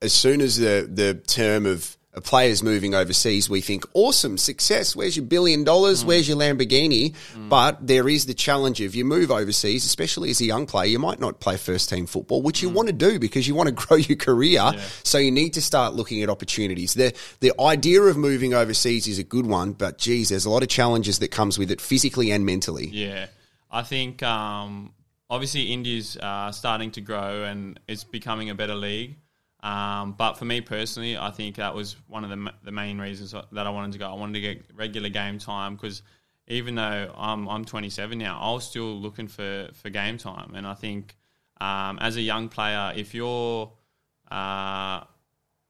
as 0.00 0.14
soon 0.14 0.40
as 0.40 0.56
the, 0.56 0.88
the 0.90 1.14
term 1.14 1.66
of 1.66 1.96
a 2.12 2.20
player's 2.20 2.60
moving 2.62 2.92
overseas, 2.92 3.48
we 3.48 3.60
think, 3.60 3.84
awesome, 3.94 4.36
success, 4.36 4.96
where's 4.96 5.16
your 5.16 5.24
billion 5.24 5.62
dollars, 5.62 6.04
where's 6.04 6.28
your 6.28 6.36
Lamborghini? 6.36 7.14
But 7.48 7.86
there 7.86 8.08
is 8.08 8.26
the 8.26 8.34
challenge 8.34 8.80
of 8.80 8.96
you 8.96 9.04
move 9.04 9.30
overseas, 9.30 9.84
especially 9.86 10.30
as 10.30 10.40
a 10.40 10.44
young 10.44 10.66
player, 10.66 10.86
you 10.86 10.98
might 10.98 11.20
not 11.20 11.38
play 11.38 11.56
first 11.56 11.88
team 11.88 12.06
football, 12.06 12.42
which 12.42 12.62
you 12.62 12.68
want 12.68 12.88
to 12.88 12.92
do 12.92 13.20
because 13.20 13.46
you 13.46 13.54
want 13.54 13.68
to 13.68 13.74
grow 13.86 13.96
your 13.96 14.16
career. 14.16 14.72
So 15.04 15.18
you 15.18 15.30
need 15.30 15.54
to 15.54 15.62
start 15.62 15.94
looking 15.94 16.22
at 16.22 16.28
opportunities. 16.28 16.94
The, 16.94 17.14
the 17.38 17.52
idea 17.60 18.02
of 18.02 18.16
moving 18.16 18.54
overseas 18.54 19.06
is 19.06 19.18
a 19.20 19.24
good 19.24 19.46
one, 19.46 19.72
but 19.72 19.98
geez, 19.98 20.30
there's 20.30 20.46
a 20.46 20.50
lot 20.50 20.64
of 20.64 20.68
challenges 20.68 21.20
that 21.20 21.30
comes 21.30 21.58
with 21.58 21.70
it 21.70 21.80
physically 21.80 22.32
and 22.32 22.44
mentally. 22.44 22.88
Yeah, 22.88 23.26
I 23.70 23.82
think 23.82 24.20
um, 24.24 24.92
obviously 25.30 25.72
India's 25.72 26.16
uh, 26.16 26.50
starting 26.50 26.90
to 26.92 27.00
grow 27.00 27.44
and 27.44 27.78
it's 27.86 28.02
becoming 28.02 28.50
a 28.50 28.54
better 28.54 28.74
league. 28.74 29.16
Um, 29.62 30.12
but 30.12 30.34
for 30.34 30.44
me 30.44 30.60
personally, 30.60 31.18
I 31.18 31.30
think 31.30 31.56
that 31.56 31.74
was 31.74 31.96
one 32.08 32.24
of 32.24 32.30
the, 32.30 32.52
the 32.64 32.72
main 32.72 32.98
reasons 32.98 33.32
that 33.32 33.66
I 33.66 33.70
wanted 33.70 33.92
to 33.92 33.98
go. 33.98 34.10
I 34.10 34.14
wanted 34.14 34.34
to 34.34 34.40
get 34.40 34.64
regular 34.74 35.10
game 35.10 35.38
time 35.38 35.74
because 35.74 36.02
even 36.48 36.74
though 36.74 37.12
I'm, 37.16 37.46
I'm 37.48 37.64
27 37.64 38.18
now, 38.18 38.38
I 38.40 38.52
was 38.52 38.64
still 38.64 38.94
looking 38.98 39.28
for, 39.28 39.68
for 39.74 39.90
game 39.90 40.18
time. 40.18 40.54
And 40.54 40.66
I 40.66 40.74
think 40.74 41.16
um, 41.60 41.98
as 42.00 42.16
a 42.16 42.22
young 42.22 42.48
player, 42.48 42.92
if 42.96 43.14
you're, 43.14 43.70
uh, 44.30 45.04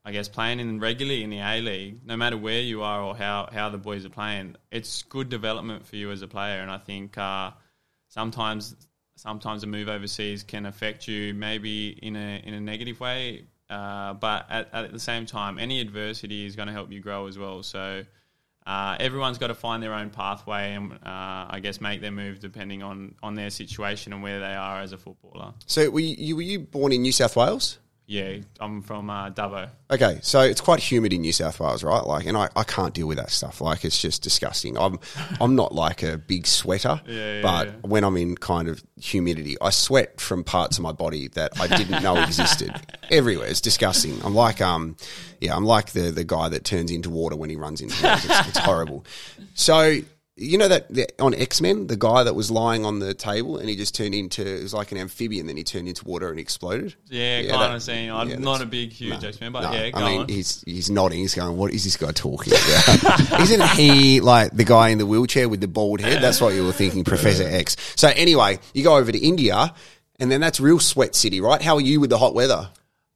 I 0.02 0.12
guess, 0.12 0.28
playing 0.28 0.60
in 0.60 0.78
regularly 0.78 1.24
in 1.24 1.30
the 1.30 1.40
A 1.40 1.60
League, 1.60 2.06
no 2.06 2.16
matter 2.16 2.36
where 2.36 2.60
you 2.60 2.82
are 2.82 3.02
or 3.02 3.16
how, 3.16 3.48
how 3.52 3.68
the 3.68 3.78
boys 3.78 4.06
are 4.06 4.10
playing, 4.10 4.56
it's 4.70 5.02
good 5.02 5.28
development 5.28 5.84
for 5.84 5.96
you 5.96 6.10
as 6.12 6.22
a 6.22 6.28
player. 6.28 6.60
And 6.60 6.70
I 6.70 6.78
think 6.78 7.18
uh, 7.18 7.50
sometimes 8.08 8.76
sometimes 9.16 9.62
a 9.62 9.66
move 9.66 9.88
overseas 9.88 10.42
can 10.42 10.64
affect 10.64 11.06
you 11.06 11.34
maybe 11.34 11.90
in 11.90 12.16
a 12.16 12.42
in 12.44 12.54
a 12.54 12.60
negative 12.60 12.98
way. 13.00 13.44
Uh, 13.70 14.14
but 14.14 14.46
at, 14.50 14.68
at 14.74 14.92
the 14.92 14.98
same 14.98 15.26
time, 15.26 15.58
any 15.58 15.80
adversity 15.80 16.44
is 16.44 16.56
going 16.56 16.66
to 16.66 16.72
help 16.74 16.90
you 16.90 17.00
grow 17.00 17.28
as 17.28 17.38
well. 17.38 17.62
So 17.62 18.02
uh, 18.66 18.96
everyone's 18.98 19.38
got 19.38 19.46
to 19.46 19.54
find 19.54 19.82
their 19.82 19.94
own 19.94 20.10
pathway 20.10 20.74
and 20.74 20.92
uh, 20.92 20.98
I 21.04 21.60
guess 21.62 21.80
make 21.80 22.00
their 22.00 22.10
move 22.10 22.40
depending 22.40 22.82
on, 22.82 23.14
on 23.22 23.36
their 23.36 23.50
situation 23.50 24.12
and 24.12 24.22
where 24.22 24.40
they 24.40 24.54
are 24.54 24.80
as 24.80 24.92
a 24.92 24.98
footballer. 24.98 25.54
So 25.66 25.88
were 25.88 26.00
you, 26.00 26.36
were 26.36 26.42
you 26.42 26.58
born 26.58 26.92
in 26.92 27.02
New 27.02 27.12
South 27.12 27.36
Wales? 27.36 27.78
Yeah, 28.10 28.38
I'm 28.58 28.82
from 28.82 29.08
uh, 29.08 29.30
Dubbo. 29.30 29.70
Okay, 29.88 30.18
so 30.20 30.40
it's 30.40 30.60
quite 30.60 30.80
humid 30.80 31.12
in 31.12 31.20
New 31.20 31.32
South 31.32 31.60
Wales, 31.60 31.84
right? 31.84 32.04
Like, 32.04 32.26
and 32.26 32.36
I, 32.36 32.48
I 32.56 32.64
can't 32.64 32.92
deal 32.92 33.06
with 33.06 33.18
that 33.18 33.30
stuff. 33.30 33.60
Like, 33.60 33.84
it's 33.84 34.02
just 34.02 34.20
disgusting. 34.20 34.76
I'm 34.76 34.98
I'm 35.40 35.54
not 35.54 35.72
like 35.72 36.02
a 36.02 36.18
big 36.18 36.48
sweater, 36.48 37.00
Yeah, 37.06 37.34
yeah, 37.34 37.42
but 37.42 37.68
yeah. 37.68 37.74
when 37.82 38.02
I'm 38.02 38.16
in 38.16 38.34
kind 38.34 38.66
of 38.66 38.82
humidity, 39.00 39.56
I 39.60 39.70
sweat 39.70 40.20
from 40.20 40.42
parts 40.42 40.76
of 40.76 40.82
my 40.82 40.90
body 40.90 41.28
that 41.34 41.52
I 41.60 41.68
didn't 41.68 42.02
know 42.02 42.20
existed 42.20 42.74
everywhere. 43.12 43.46
It's 43.46 43.60
disgusting. 43.60 44.20
I'm 44.24 44.34
like 44.34 44.60
um, 44.60 44.96
yeah, 45.40 45.54
I'm 45.54 45.64
like 45.64 45.92
the 45.92 46.10
the 46.10 46.24
guy 46.24 46.48
that 46.48 46.64
turns 46.64 46.90
into 46.90 47.10
water 47.10 47.36
when 47.36 47.48
he 47.48 47.54
runs 47.54 47.80
into. 47.80 47.94
It's, 48.02 48.48
it's 48.48 48.58
horrible. 48.58 49.04
So 49.54 50.00
You 50.42 50.56
know 50.56 50.68
that 50.68 50.88
the, 50.92 51.06
on 51.18 51.34
X 51.34 51.60
Men, 51.60 51.86
the 51.86 51.96
guy 51.96 52.22
that 52.24 52.34
was 52.34 52.50
lying 52.50 52.86
on 52.86 52.98
the 52.98 53.12
table 53.12 53.58
and 53.58 53.68
he 53.68 53.76
just 53.76 53.94
turned 53.94 54.14
into 54.14 54.40
it 54.46 54.62
was 54.62 54.72
like 54.72 54.90
an 54.90 54.96
amphibian. 54.96 55.46
Then 55.46 55.58
he 55.58 55.64
turned 55.64 55.86
into 55.86 56.04
water 56.06 56.30
and 56.30 56.40
exploded. 56.40 56.94
Yeah, 57.08 57.40
Yeah, 57.40 57.52
kind 57.52 57.74
of 57.74 57.82
seeing. 57.82 58.10
I'm 58.10 58.28
yeah, 58.30 58.36
not 58.36 58.62
a 58.62 58.66
big, 58.66 58.90
huge 58.90 59.20
No, 59.20 59.28
X 59.28 59.38
Men, 59.38 59.52
but 59.52 59.62
no. 59.64 59.72
yeah, 59.72 59.90
go 59.90 60.00
I 60.00 60.10
mean, 60.10 60.20
on. 60.22 60.28
he's 60.28 60.62
he's 60.62 60.88
nodding. 60.90 61.18
He's 61.18 61.34
going, 61.34 61.56
"What 61.58 61.72
is 61.74 61.84
this 61.84 61.98
guy 61.98 62.12
talking 62.12 62.54
about?" 62.54 63.40
Isn't 63.42 63.62
he 63.72 64.20
like 64.20 64.52
the 64.52 64.64
guy 64.64 64.88
in 64.88 64.96
the 64.98 65.04
wheelchair 65.06 65.46
with 65.48 65.60
the 65.60 65.68
bald 65.68 66.00
head? 66.00 66.22
That's 66.22 66.40
what 66.40 66.54
you 66.54 66.64
were 66.64 66.72
thinking, 66.72 67.04
Professor 67.04 67.44
X. 67.44 67.76
So 67.96 68.08
anyway, 68.08 68.58
you 68.72 68.82
go 68.82 68.96
over 68.96 69.12
to 69.12 69.18
India, 69.18 69.74
and 70.18 70.32
then 70.32 70.40
that's 70.40 70.58
real 70.58 70.78
sweat 70.80 71.14
city, 71.14 71.42
right? 71.42 71.60
How 71.60 71.74
are 71.74 71.80
you 71.82 72.00
with 72.00 72.08
the 72.08 72.18
hot 72.18 72.34
weather? 72.34 72.70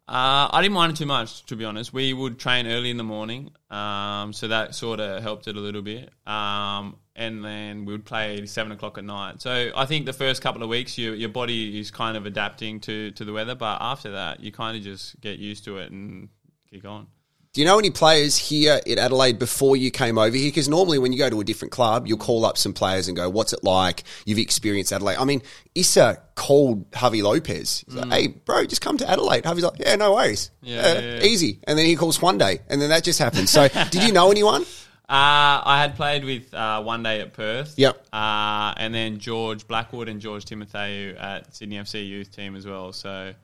Uh, 0.07 0.49
I 0.53 0.61
didn't 0.61 0.75
mind 0.75 0.93
it 0.93 0.97
too 0.97 1.07
much, 1.07 1.47
to 1.47 1.57
be 1.57 1.65
honest. 1.65 1.95
We 1.95 2.13
would 2.13 2.39
train 2.39 2.67
early 2.67 2.91
in 2.91 2.99
the 2.99 3.05
morning, 3.05 3.51
um, 3.71 4.35
so 4.35 4.49
that 4.49 4.75
sort 4.75 5.01
of 5.01 5.23
helped 5.23 5.49
it 5.49 5.57
a 5.57 5.61
little 5.61 5.81
bit. 5.81 6.11
Um, 6.27 6.97
and 7.17 7.45
then 7.45 7.85
we 7.85 7.93
would 7.93 8.05
play 8.05 8.45
seven 8.47 8.73
o'clock 8.73 8.99
at 8.99 9.05
night. 9.05 9.41
So 9.41 9.71
I 9.77 9.87
think 9.87 10.07
the 10.07 10.13
first 10.13 10.43
couple 10.43 10.63
of 10.63 10.69
weeks, 10.69 10.99
your 10.99 11.15
your 11.15 11.29
body 11.31 11.79
is 11.81 11.91
kind 11.91 12.17
of 12.17 12.27
adapting 12.27 12.81
to 12.81 13.11
to 13.13 13.25
the 13.25 13.33
weather, 13.33 13.55
but 13.55 13.79
after 13.81 14.13
that, 14.13 14.41
you 14.41 14.51
kind 14.53 14.77
of 14.77 14.83
just 14.83 15.21
get 15.21 15.39
used 15.39 15.65
to 15.65 15.79
it 15.79 15.91
and 15.93 16.29
kick 16.71 16.85
on. 16.85 17.07
Do 17.53 17.61
you 17.61 17.69
know 17.69 17.79
any 17.79 17.91
players 17.91 18.37
here 18.37 18.81
at 18.85 18.99
Adelaide 18.99 19.39
before 19.39 19.77
you 19.77 19.93
came 19.93 20.19
over 20.19 20.37
here? 20.37 20.49
Because 20.49 20.69
normally 20.69 20.99
when 20.99 21.13
you 21.13 21.19
go 21.21 21.31
to 21.31 21.39
a 21.39 21.45
different 21.45 21.71
club, 21.71 22.09
you'll 22.09 22.19
call 22.19 22.45
up 22.45 22.59
some 22.59 22.73
players 22.73 23.07
and 23.07 23.17
go, 23.17 23.31
"What's 23.31 23.53
it 23.53 23.63
like? 23.63 24.03
You've 24.27 24.39
experienced 24.41 24.93
Adelaide." 24.93 25.19
I 25.19 25.25
mean, 25.25 25.41
Issa 25.73 26.21
called 26.35 26.91
Javi 26.91 27.23
Lopez. 27.23 27.85
He's 27.87 27.95
like, 27.95 28.09
"Hey, 28.11 28.27
bro, 28.27 28.65
just 28.65 28.81
come 28.83 28.99
to 28.99 29.09
Adelaide." 29.09 29.45
Javi's 29.45 29.63
like, 29.63 29.79
"Yeah, 29.79 29.95
no 29.95 30.15
worries, 30.15 30.51
Yeah, 30.63 30.81
Uh, 30.81 30.95
yeah, 30.95 31.01
yeah. 31.01 31.23
easy." 31.23 31.61
And 31.63 31.79
then 31.79 31.87
he 31.87 31.95
calls 31.95 32.21
one 32.21 32.39
day, 32.39 32.59
and 32.69 32.83
then 32.83 32.89
that 32.91 33.05
just 33.05 33.21
happened. 33.21 33.49
So, 33.49 33.69
did 33.93 34.03
you 34.03 34.11
know 34.11 34.33
anyone? 34.33 34.67
Uh, 35.07 35.61
I 35.67 35.81
had 35.83 35.97
played 35.97 36.25
with 36.25 36.53
uh, 36.55 36.83
Juande 36.83 37.21
at 37.21 37.35
Perth. 37.35 37.75
Yep. 37.77 38.07
Uh, 38.11 38.73
and 38.79 38.95
then 38.95 39.19
George 39.19 39.67
Blackwood 39.69 40.09
and 40.09 40.19
George 40.19 40.47
Timotheou 40.47 41.21
at 41.23 41.55
Sydney 41.55 41.77
FC 41.77 42.07
youth 42.07 42.35
team 42.35 42.57
as 42.57 42.67
well. 42.67 42.93
So 42.93 43.35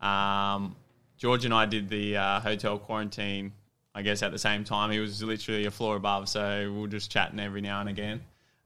um, 0.00 0.76
George 1.16 1.44
and 1.44 1.52
I 1.52 1.66
did 1.66 1.88
the 1.88 2.16
uh, 2.16 2.40
hotel 2.40 2.78
quarantine, 2.78 3.52
I 3.96 4.02
guess, 4.02 4.22
at 4.22 4.30
the 4.30 4.38
same 4.38 4.62
time. 4.62 4.92
He 4.92 5.00
was 5.00 5.20
literally 5.20 5.66
a 5.66 5.72
floor 5.72 5.96
above, 5.96 6.28
so 6.28 6.70
we 6.72 6.80
were 6.80 6.88
just 6.88 7.10
chatting 7.10 7.40
every 7.40 7.62
now 7.62 7.80
and 7.80 7.88
again. 7.88 8.20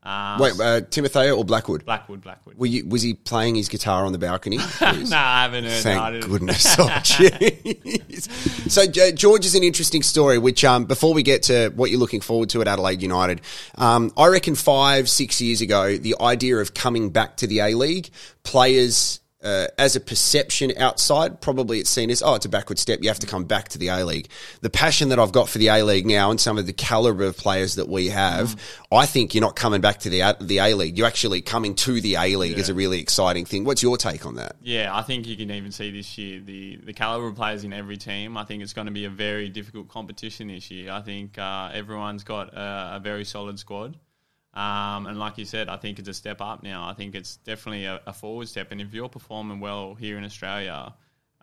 Uh, 0.05 0.37
Wait, 0.41 0.53
uh, 0.55 0.81
Timotheou 0.81 1.39
or 1.39 1.45
Blackwood? 1.45 1.85
Blackwood, 1.85 2.23
Blackwood. 2.23 2.59
Were 2.59 2.67
you, 2.67 2.85
was 2.89 3.03
he 3.03 3.15
playing 3.15 3.55
his 3.55 3.69
guitar 3.69 4.05
on 4.05 4.11
the 4.11 4.19
balcony? 4.19 4.57
no, 4.59 4.65
I 4.83 5.43
haven't 5.43 5.65
heard 5.65 5.73
that. 5.73 5.83
Thank 5.83 6.13
didn't- 6.15 6.31
goodness. 6.31 6.77
Oh, 6.79 6.89
jeez. 6.89 8.71
so, 8.71 8.85
Ge- 8.87 9.15
George 9.17 9.47
is 9.47 9.55
an 9.55 9.63
interesting 9.63 10.03
story, 10.03 10.39
which, 10.39 10.65
um, 10.65 10.87
before 10.87 11.15
we 11.15 11.23
get 11.23 11.45
to 11.45 11.69
what 11.77 11.91
you're 11.91 12.01
looking 12.01 12.21
forward 12.21 12.49
to 12.51 12.61
at 12.61 12.67
Adelaide 12.69 13.01
United, 13.01 13.43
um, 13.77 14.13
I 14.17 14.27
reckon 14.27 14.57
five, 14.57 15.09
six 15.09 15.41
years 15.41 15.61
ago, 15.61 15.97
the 15.97 16.17
idea 16.21 16.57
of 16.57 16.75
coming 16.75 17.11
back 17.11 17.37
to 17.37 17.47
the 17.47 17.61
A 17.61 17.75
League, 17.75 18.11
players, 18.43 19.21
uh, 19.43 19.67
as 19.79 19.97
a 19.97 20.01
perception 20.01 20.73
outside, 20.79 21.41
probably 21.41 21.81
it's 21.81 21.91
seen 21.91 22.11
as, 22.11 22.23
oh, 22.23 22.35
it's 22.35 22.47
a 22.47 22.49
backward 22.49 22.79
step. 22.79 23.01
You 23.03 23.09
have 23.09 23.19
to 23.21 23.27
come 23.27 23.45
back 23.45 23.69
to 23.71 23.79
the 23.79 23.89
A 23.89 24.05
League. 24.05 24.29
The 24.61 24.71
passion 24.71 25.09
that 25.11 25.19
I've 25.19 25.33
got 25.33 25.49
for 25.49 25.59
the 25.59 25.69
A 25.69 25.83
League 25.83 26.07
now 26.07 26.31
and 26.31 26.41
some 26.41 26.59
of 26.59 26.67
the 26.67 26.73
caliber 26.73 27.25
of 27.25 27.37
players 27.37 27.75
that 27.77 27.89
we 27.89 28.09
have, 28.09 28.57
I 28.93 29.07
think 29.07 29.35
you're 29.35 29.43
not 29.43 29.57
coming 29.57 29.81
back 29.81 29.99
to 30.01 30.11
the 30.11 30.21
A- 30.21 30.37
the 30.41 30.59
A 30.59 30.75
League. 30.75 30.97
You're 30.97 31.07
actually 31.07 31.41
coming 31.43 31.75
to 31.77 32.01
the 32.01 32.17
A 32.17 32.37
League 32.37 32.59
is 32.59 32.69
a 32.69 32.75
really 32.75 33.01
exciting 33.01 33.45
thing. 33.45 33.65
What's 33.65 33.83
your 33.83 33.97
take 33.97 34.27
on 34.27 34.37
that? 34.37 34.57
Yeah, 34.63 34.95
I 34.95 35.03
think 35.03 35.27
you 35.27 35.37
can 35.37 35.51
even 35.51 35.73
see 35.73 35.91
this 35.91 36.17
year 36.19 36.41
the 36.41 36.77
the 36.77 36.93
caliber 36.93 37.27
of 37.27 37.37
players 37.37 37.65
in 37.65 37.73
every 37.73 37.97
team. 37.97 38.37
I 38.37 38.45
think 38.45 38.63
it's 38.63 38.73
going 38.73 38.87
to 38.87 38.93
be 38.93 39.05
a 39.05 39.11
very 39.11 39.49
difficult 39.49 39.89
competition 39.89 40.49
this 40.49 40.71
year. 40.71 40.93
I 40.93 41.01
think 41.01 41.39
uh, 41.39 41.71
everyone's 41.73 42.25
got 42.25 42.53
a, 42.55 42.97
a 42.97 43.01
very 43.03 43.25
solid 43.25 43.59
squad, 43.59 43.97
um, 44.55 45.07
and 45.07 45.19
like 45.19 45.39
you 45.39 45.45
said, 45.45 45.69
I 45.69 45.77
think 45.77 45.99
it's 45.99 46.09
a 46.09 46.15
step 46.15 46.41
up 46.41 46.63
now. 46.63 46.89
I 46.89 46.95
think 46.95 47.15
it's 47.15 47.37
definitely 47.37 47.85
a, 47.85 48.01
a 48.07 48.13
forward 48.13 48.49
step. 48.49 48.73
And 48.73 48.81
if 48.81 48.93
you're 48.93 49.09
performing 49.09 49.61
well 49.61 49.95
here 49.95 50.19
in 50.19 50.25
Australia, 50.25 50.95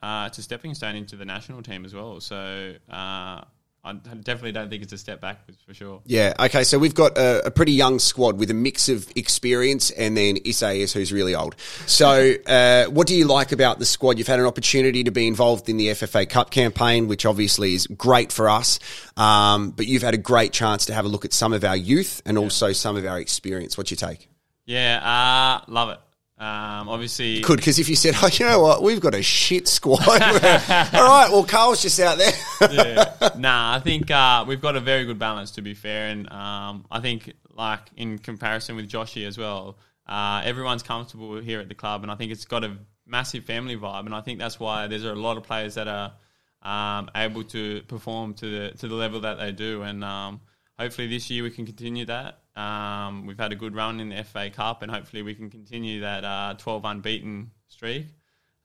uh, 0.01 0.25
it's 0.27 0.37
a 0.37 0.43
stepping 0.43 0.73
stone 0.75 0.95
into 0.95 1.15
the 1.15 1.25
national 1.25 1.61
team 1.63 1.85
as 1.85 1.93
well. 1.93 2.19
So. 2.19 2.75
Uh, 2.89 3.41
I 3.83 3.93
definitely 3.93 4.51
don't 4.51 4.69
think 4.69 4.83
it's 4.83 4.91
a 4.91 4.97
step 4.97 5.21
backwards 5.21 5.61
for 5.65 5.73
sure. 5.73 6.01
Yeah. 6.05 6.33
Okay. 6.37 6.63
So 6.63 6.77
we've 6.77 6.93
got 6.93 7.17
a, 7.17 7.47
a 7.47 7.51
pretty 7.51 7.71
young 7.71 7.99
squad 7.99 8.37
with 8.37 8.51
a 8.51 8.53
mix 8.53 8.89
of 8.89 9.09
experience 9.15 9.89
and 9.91 10.17
then 10.17 10.37
Isaias, 10.45 10.91
who's 10.91 11.13
really 11.13 11.33
old. 11.33 11.55
So, 11.85 12.33
uh, 12.45 12.85
what 12.85 13.07
do 13.07 13.15
you 13.15 13.25
like 13.25 13.51
about 13.53 13.79
the 13.79 13.85
squad? 13.85 14.17
You've 14.17 14.27
had 14.27 14.39
an 14.39 14.45
opportunity 14.45 15.05
to 15.05 15.11
be 15.11 15.27
involved 15.27 15.69
in 15.69 15.77
the 15.77 15.87
FFA 15.87 16.29
Cup 16.29 16.51
campaign, 16.51 17.07
which 17.07 17.25
obviously 17.25 17.73
is 17.73 17.87
great 17.87 18.33
for 18.33 18.49
us. 18.49 18.79
Um, 19.15 19.71
but 19.71 19.87
you've 19.87 20.03
had 20.03 20.13
a 20.13 20.17
great 20.17 20.51
chance 20.51 20.85
to 20.87 20.93
have 20.93 21.05
a 21.05 21.09
look 21.09 21.23
at 21.23 21.31
some 21.31 21.53
of 21.53 21.63
our 21.63 21.77
youth 21.77 22.21
and 22.25 22.37
also 22.37 22.73
some 22.73 22.97
of 22.97 23.05
our 23.05 23.19
experience. 23.19 23.77
What's 23.77 23.91
your 23.91 23.97
take? 23.97 24.29
Yeah, 24.65 24.99
uh, 25.01 25.71
love 25.71 25.89
it. 25.89 25.99
Um, 26.39 26.87
obviously, 26.87 27.41
Good, 27.41 27.57
because 27.57 27.79
if 27.79 27.89
you 27.89 27.97
said, 27.97 28.15
"Oh, 28.23 28.29
you 28.31 28.45
know 28.45 28.61
what, 28.61 28.81
we've 28.81 29.01
got 29.01 29.13
a 29.13 29.21
shit 29.21 29.67
squad," 29.67 30.07
all 30.07 30.17
right. 30.17 31.27
Well, 31.29 31.43
Carl's 31.43 31.81
just 31.81 31.99
out 31.99 32.17
there. 32.17 32.31
yeah. 32.71 33.29
Nah, 33.37 33.75
I 33.75 33.81
think 33.81 34.09
uh, 34.09 34.45
we've 34.47 34.61
got 34.61 34.77
a 34.77 34.79
very 34.79 35.03
good 35.03 35.19
balance 35.19 35.51
to 35.51 35.61
be 35.61 35.73
fair, 35.73 36.07
and 36.07 36.31
um, 36.31 36.85
I 36.89 37.01
think 37.01 37.33
like 37.53 37.81
in 37.97 38.19
comparison 38.19 38.77
with 38.77 38.89
Joshy 38.89 39.27
as 39.27 39.37
well, 39.37 39.77
uh, 40.07 40.41
everyone's 40.45 40.81
comfortable 40.81 41.41
here 41.41 41.59
at 41.59 41.67
the 41.67 41.75
club, 41.75 42.03
and 42.03 42.11
I 42.11 42.15
think 42.15 42.31
it's 42.31 42.45
got 42.45 42.63
a 42.63 42.77
massive 43.05 43.43
family 43.43 43.75
vibe, 43.75 44.05
and 44.05 44.15
I 44.15 44.21
think 44.21 44.39
that's 44.39 44.61
why 44.61 44.87
there's 44.87 45.03
a 45.03 45.13
lot 45.15 45.35
of 45.35 45.43
players 45.43 45.75
that 45.75 45.89
are 45.89 46.13
um, 46.61 47.09
able 47.15 47.43
to 47.43 47.81
perform 47.83 48.33
to 48.35 48.45
the 48.45 48.77
to 48.77 48.87
the 48.87 48.95
level 48.95 49.19
that 49.21 49.39
they 49.39 49.51
do, 49.51 49.81
and 49.81 50.05
um, 50.05 50.39
hopefully 50.77 51.07
this 51.07 51.29
year 51.29 51.43
we 51.43 51.51
can 51.51 51.65
continue 51.65 52.05
that. 52.05 52.39
Um, 52.59 53.25
we've 53.25 53.37
had 53.39 53.53
a 53.53 53.55
good 53.55 53.73
run 53.73 54.01
in 54.01 54.09
the 54.09 54.23
FA 54.23 54.49
Cup, 54.49 54.81
and 54.81 54.91
hopefully 54.91 55.21
we 55.21 55.33
can 55.33 55.49
continue 55.49 56.01
that 56.01 56.25
uh, 56.25 56.55
12 56.57 56.83
unbeaten 56.83 57.51
streak, 57.69 58.07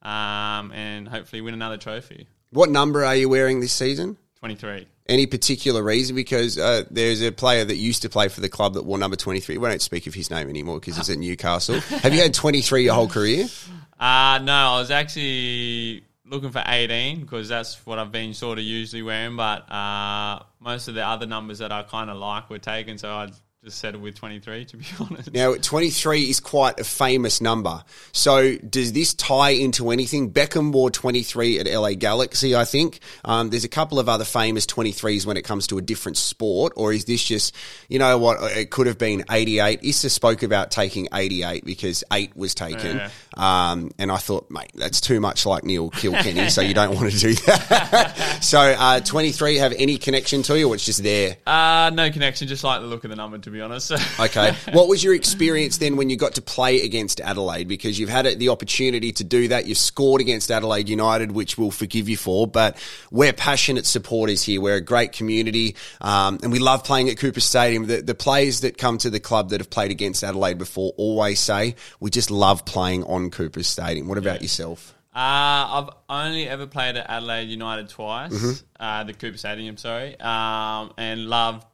um, 0.02 0.72
and 0.72 1.06
hopefully 1.06 1.42
win 1.42 1.54
another 1.54 1.76
trophy. 1.76 2.26
what 2.50 2.70
number 2.70 3.04
are 3.04 3.14
you 3.14 3.28
wearing 3.28 3.60
this 3.60 3.72
season? 3.72 4.16
23. 4.40 4.86
Any 5.06 5.26
particular 5.26 5.82
reason? 5.82 6.16
Because 6.16 6.58
uh, 6.58 6.84
there's 6.90 7.22
a 7.22 7.30
player 7.30 7.64
that 7.64 7.76
used 7.76 8.02
to 8.02 8.08
play 8.08 8.28
for 8.28 8.40
the 8.40 8.48
club 8.48 8.74
that 8.74 8.84
wore 8.84 8.98
number 8.98 9.16
23. 9.16 9.58
We 9.58 9.68
don't 9.68 9.80
speak 9.80 10.06
of 10.06 10.14
his 10.14 10.30
name 10.30 10.48
anymore 10.48 10.80
because 10.80 10.96
he's 10.96 11.10
at 11.10 11.18
Newcastle. 11.18 11.80
Have 12.02 12.12
you 12.14 12.20
had 12.20 12.34
23 12.34 12.84
your 12.84 12.94
whole 12.94 13.08
career? 13.08 13.46
Uh, 14.00 14.40
no, 14.42 14.52
I 14.52 14.78
was 14.80 14.90
actually 14.90 16.04
looking 16.26 16.50
for 16.50 16.62
18 16.66 17.20
because 17.20 17.48
that's 17.48 17.84
what 17.86 17.98
I've 17.98 18.10
been 18.10 18.34
sort 18.34 18.58
of 18.58 18.64
usually 18.64 19.02
wearing. 19.02 19.36
But 19.36 19.70
uh, 19.70 20.40
most 20.58 20.88
of 20.88 20.94
the 20.94 21.06
other 21.06 21.26
numbers 21.26 21.58
that 21.58 21.70
I 21.70 21.82
kind 21.84 22.10
of 22.10 22.16
like 22.16 22.50
were 22.50 22.58
taken, 22.58 22.98
so 22.98 23.10
I 23.10 23.28
just 23.64 23.78
settled 23.78 24.02
with 24.02 24.14
23 24.14 24.66
to 24.66 24.76
be 24.76 24.84
honest. 25.00 25.32
Now, 25.32 25.54
23 25.54 26.28
is 26.28 26.38
quite 26.38 26.78
a 26.78 26.84
famous 26.84 27.40
number. 27.40 27.82
So, 28.12 28.56
does 28.56 28.92
this 28.92 29.14
tie 29.14 29.50
into 29.50 29.90
anything? 29.90 30.32
Beckham 30.32 30.72
wore 30.72 30.90
23 30.90 31.60
at 31.60 31.66
LA 31.66 31.94
Galaxy, 31.94 32.54
I 32.54 32.66
think. 32.66 33.00
Um, 33.24 33.50
there's 33.50 33.64
a 33.64 33.68
couple 33.68 33.98
of 33.98 34.08
other 34.08 34.24
famous 34.24 34.66
23s 34.66 35.24
when 35.24 35.36
it 35.36 35.42
comes 35.42 35.66
to 35.68 35.78
a 35.78 35.82
different 35.82 36.18
sport, 36.18 36.74
or 36.76 36.92
is 36.92 37.06
this 37.06 37.24
just, 37.24 37.54
you 37.88 37.98
know 37.98 38.18
what, 38.18 38.42
it 38.56 38.70
could 38.70 38.86
have 38.86 38.98
been 38.98 39.24
88. 39.30 39.80
Issa 39.82 40.10
spoke 40.10 40.42
about 40.42 40.70
taking 40.70 41.08
88 41.12 41.64
because 41.64 42.04
8 42.12 42.36
was 42.36 42.54
taken. 42.54 42.98
Yeah. 42.98 43.10
Um, 43.36 43.90
and 43.98 44.12
I 44.12 44.18
thought, 44.18 44.50
mate, 44.50 44.72
that's 44.74 45.00
too 45.00 45.20
much 45.20 45.46
like 45.46 45.64
Neil 45.64 45.88
Kilkenny, 45.88 46.50
so 46.50 46.60
you 46.60 46.74
don't 46.74 46.94
want 46.94 47.10
to 47.10 47.18
do 47.18 47.34
that. 47.46 48.38
so, 48.42 48.58
uh, 48.58 49.00
23 49.00 49.56
have 49.56 49.72
any 49.72 49.96
connection 49.96 50.42
to 50.42 50.58
you, 50.58 50.68
or 50.68 50.74
it's 50.74 50.84
just 50.84 51.02
there? 51.02 51.38
Uh, 51.46 51.90
no 51.94 52.10
connection, 52.10 52.46
just 52.46 52.62
like 52.62 52.82
the 52.82 52.86
look 52.86 53.04
of 53.04 53.10
the 53.10 53.16
number 53.16 53.38
to 53.38 53.53
be 53.54 53.60
honest. 53.62 53.92
Okay. 54.20 54.54
what 54.72 54.88
was 54.88 55.02
your 55.02 55.14
experience 55.14 55.78
then 55.78 55.96
when 55.96 56.08
you 56.10 56.16
got 56.16 56.34
to 56.34 56.42
play 56.42 56.82
against 56.82 57.20
Adelaide? 57.20 57.68
Because 57.68 57.98
you've 57.98 58.08
had 58.08 58.26
the 58.38 58.48
opportunity 58.50 59.12
to 59.12 59.24
do 59.24 59.48
that. 59.48 59.66
You've 59.66 59.78
scored 59.78 60.20
against 60.20 60.50
Adelaide 60.50 60.88
United, 60.88 61.32
which 61.32 61.56
we'll 61.58 61.70
forgive 61.70 62.08
you 62.08 62.16
for. 62.16 62.46
But 62.46 62.76
we're 63.10 63.32
passionate 63.32 63.86
supporters 63.86 64.42
here. 64.42 64.60
We're 64.60 64.76
a 64.76 64.80
great 64.80 65.12
community, 65.12 65.76
um, 66.00 66.38
and 66.42 66.52
we 66.52 66.58
love 66.58 66.84
playing 66.84 67.08
at 67.10 67.16
Coopers 67.18 67.44
Stadium. 67.44 67.86
The, 67.86 68.02
the 68.02 68.14
players 68.14 68.60
that 68.60 68.78
come 68.78 68.98
to 68.98 69.10
the 69.10 69.20
club 69.20 69.50
that 69.50 69.60
have 69.60 69.70
played 69.70 69.90
against 69.90 70.22
Adelaide 70.24 70.58
before 70.58 70.92
always 70.96 71.40
say 71.40 71.74
we 72.00 72.10
just 72.10 72.30
love 72.30 72.64
playing 72.64 73.04
on 73.04 73.30
Coopers 73.30 73.66
Stadium. 73.66 74.08
What 74.08 74.18
about 74.18 74.42
yourself? 74.42 74.94
Uh, 75.14 75.18
I've 75.18 75.90
only 76.08 76.48
ever 76.48 76.66
played 76.66 76.96
at 76.96 77.08
Adelaide 77.08 77.44
United 77.48 77.88
twice, 77.88 78.32
Mm-hmm. 78.32 78.82
uh, 78.82 79.04
the 79.04 79.12
Coopers 79.12 79.40
Stadium, 79.40 79.76
sorry, 79.76 80.18
um, 80.18 80.92
and 80.98 81.26
loved 81.28 81.73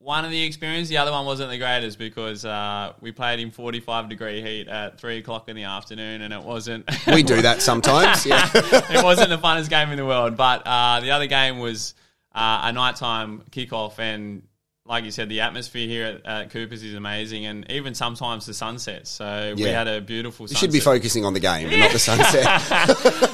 one 0.00 0.24
of 0.24 0.30
the 0.30 0.42
experience. 0.42 0.88
The 0.88 0.98
other 0.98 1.12
one 1.12 1.26
wasn't 1.26 1.50
the 1.50 1.58
greatest 1.58 1.98
because 1.98 2.44
uh, 2.44 2.92
we 3.00 3.12
played 3.12 3.40
in 3.40 3.50
45 3.50 4.08
degree 4.08 4.42
heat 4.42 4.68
at 4.68 4.98
3 4.98 5.18
o'clock 5.18 5.48
in 5.48 5.56
the 5.56 5.64
afternoon 5.64 6.22
and 6.22 6.32
it 6.32 6.42
wasn't. 6.42 6.88
We 7.06 7.22
do 7.22 7.42
that 7.42 7.62
sometimes. 7.62 8.24
Yeah. 8.24 8.48
it 8.54 9.02
wasn't 9.02 9.30
the 9.30 9.38
funnest 9.38 9.70
game 9.70 9.90
in 9.90 9.96
the 9.96 10.06
world, 10.06 10.36
but 10.36 10.62
uh, 10.66 11.00
the 11.00 11.10
other 11.10 11.26
game 11.26 11.58
was 11.58 11.94
uh, 12.32 12.60
a 12.64 12.72
nighttime 12.72 13.42
kickoff 13.50 13.98
and 13.98 14.42
like 14.88 15.04
you 15.04 15.10
said, 15.10 15.28
the 15.28 15.40
atmosphere 15.42 15.86
here 15.86 16.06
at, 16.06 16.26
at 16.26 16.50
Cooper's 16.50 16.82
is 16.82 16.94
amazing, 16.94 17.44
and 17.44 17.70
even 17.70 17.94
sometimes 17.94 18.46
the 18.46 18.54
sunsets. 18.54 19.10
So 19.10 19.54
we 19.54 19.64
had 19.64 19.86
a 19.86 20.00
beautiful. 20.00 20.48
You 20.48 20.56
should 20.56 20.72
be 20.72 20.80
focusing 20.80 21.26
on 21.26 21.34
the 21.34 21.40
game 21.40 21.68
and 21.68 21.78
not 21.78 21.92
the 21.92 21.98
sunset. 21.98 22.46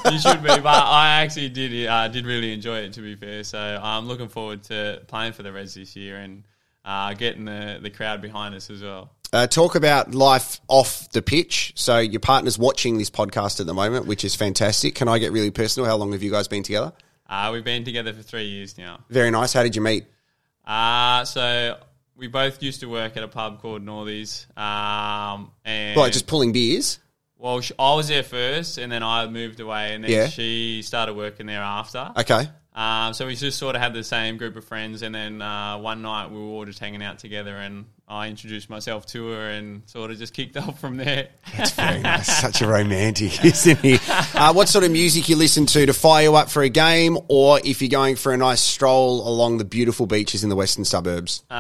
you 0.13 0.19
should 0.19 0.43
be, 0.43 0.49
but 0.49 0.67
I 0.67 1.23
actually 1.23 1.51
did 1.51 1.87
uh, 1.87 2.09
did 2.09 2.27
really 2.27 2.53
enjoy 2.53 2.79
it. 2.79 2.95
To 2.95 3.03
be 3.03 3.15
fair, 3.15 3.45
so 3.45 3.81
I'm 3.81 4.09
looking 4.09 4.29
forward 4.29 4.65
to 4.65 5.03
playing 5.07 5.33
for 5.33 5.45
the 5.45 5.53
Reds 5.53 5.75
this 5.75 5.95
year, 5.95 6.17
and 6.17 6.43
uh, 6.85 7.15
getting 7.15 7.45
the, 7.47 7.79
the 7.83 7.91
crowd 7.91 8.21
behind 8.23 8.55
us 8.55 8.71
as 8.71 8.83
well. 8.83 9.11
Uh, 9.33 9.47
talk 9.49 9.75
about 9.75 10.15
life 10.15 10.61
off 10.69 11.11
the 11.11 11.21
pitch. 11.23 11.73
So 11.75 11.99
your 11.99 12.21
partner's 12.21 12.57
watching 12.59 12.99
this 12.99 13.11
podcast 13.11 13.59
at 13.61 13.67
the 13.67 13.75
moment, 13.75 14.07
which 14.07 14.25
is 14.25 14.35
fantastic. 14.37 14.95
Can 14.95 15.09
I 15.09 15.19
get 15.19 15.33
really 15.33 15.51
personal? 15.51 15.89
How 15.89 15.97
long 15.97 16.13
have 16.13 16.23
you 16.23 16.31
guys 16.31 16.47
been 16.47 16.63
together? 16.63 16.93
Uh, 17.29 17.51
we've 17.53 17.65
been 17.65 17.85
together 17.85 18.13
for 18.13 18.23
three 18.23 18.45
years 18.45 18.79
now. 18.79 19.01
Very 19.11 19.31
nice. 19.33 19.53
How 19.53 19.63
did 19.65 19.75
you 19.75 19.83
meet? 19.83 20.05
Uh, 20.65 21.25
so 21.25 21.79
we 22.17 22.29
both 22.29 22.63
used 22.63 22.81
to 22.81 22.87
work 22.89 23.17
at 23.17 23.23
a 23.23 23.29
pub 23.29 23.61
called 23.61 23.85
Northies. 23.85 24.47
Um, 24.57 25.51
and 25.65 25.97
Like 25.97 26.13
just 26.13 26.27
pulling 26.27 26.53
beers? 26.53 27.01
well, 27.37 27.61
sh 27.61 27.73
I 27.79 27.95
was 27.95 28.09
there 28.09 28.23
first, 28.23 28.79
and 28.79 28.91
then 28.93 29.03
I 29.03 29.27
moved 29.27 29.59
away, 29.61 29.95
and 29.95 30.05
then 30.05 30.11
Yeah. 30.11 30.29
she 30.29 30.83
started 30.83 31.15
working 31.15 31.47
there 31.47 31.61
after. 31.63 32.13
Okay. 32.19 32.49
Um, 32.75 33.15
so 33.15 33.27
we 33.29 33.37
just 33.37 33.59
sort 33.59 33.77
of 33.77 33.83
had 33.83 33.95
the 33.95 34.03
same 34.03 34.37
group 34.37 34.57
of 34.57 34.65
friends, 34.65 35.03
and 35.03 35.15
then 35.15 35.41
uh, 35.41 35.79
one 35.79 36.03
night 36.03 36.31
we 36.33 36.39
were 36.39 36.45
all 36.45 36.65
just 36.65 36.81
hanging 36.81 37.05
out 37.05 37.21
together, 37.21 37.57
and 37.57 37.85
I 38.09 38.29
introduced 38.29 38.69
myself 38.69 39.07
to 39.07 39.29
her, 39.29 39.51
and 39.51 39.83
sort 39.87 40.11
of 40.11 40.19
just 40.19 40.35
kicked 40.35 40.57
off 40.57 40.81
from 40.81 40.97
there. 40.97 41.29
That's 41.57 41.71
very 41.71 42.01
nice. 42.01 42.27
Such 42.41 42.63
a 42.63 42.67
romantic, 42.67 43.45
isn't 43.45 43.79
he? 43.79 43.99
Uh, 44.35 44.53
what 44.53 44.69
sort 44.69 44.85
of 44.85 44.91
music 44.91 45.29
you 45.29 45.37
listen 45.37 45.67
to 45.67 45.87
to 45.87 45.93
fire 45.93 46.25
you 46.25 46.35
up 46.35 46.51
for 46.51 46.63
a 46.65 46.69
game, 46.69 47.17
or 47.29 47.61
if 47.65 47.81
you're 47.81 47.89
going 47.89 48.17
for 48.17 48.33
a 48.33 48.37
nice 48.37 48.61
stroll 48.61 49.27
along 49.29 49.59
the 49.59 49.65
beautiful 49.65 50.07
beaches 50.07 50.43
in 50.43 50.51
the 50.51 50.57
western 50.57 50.85
suburbs? 50.85 51.45
Uh, 51.51 51.55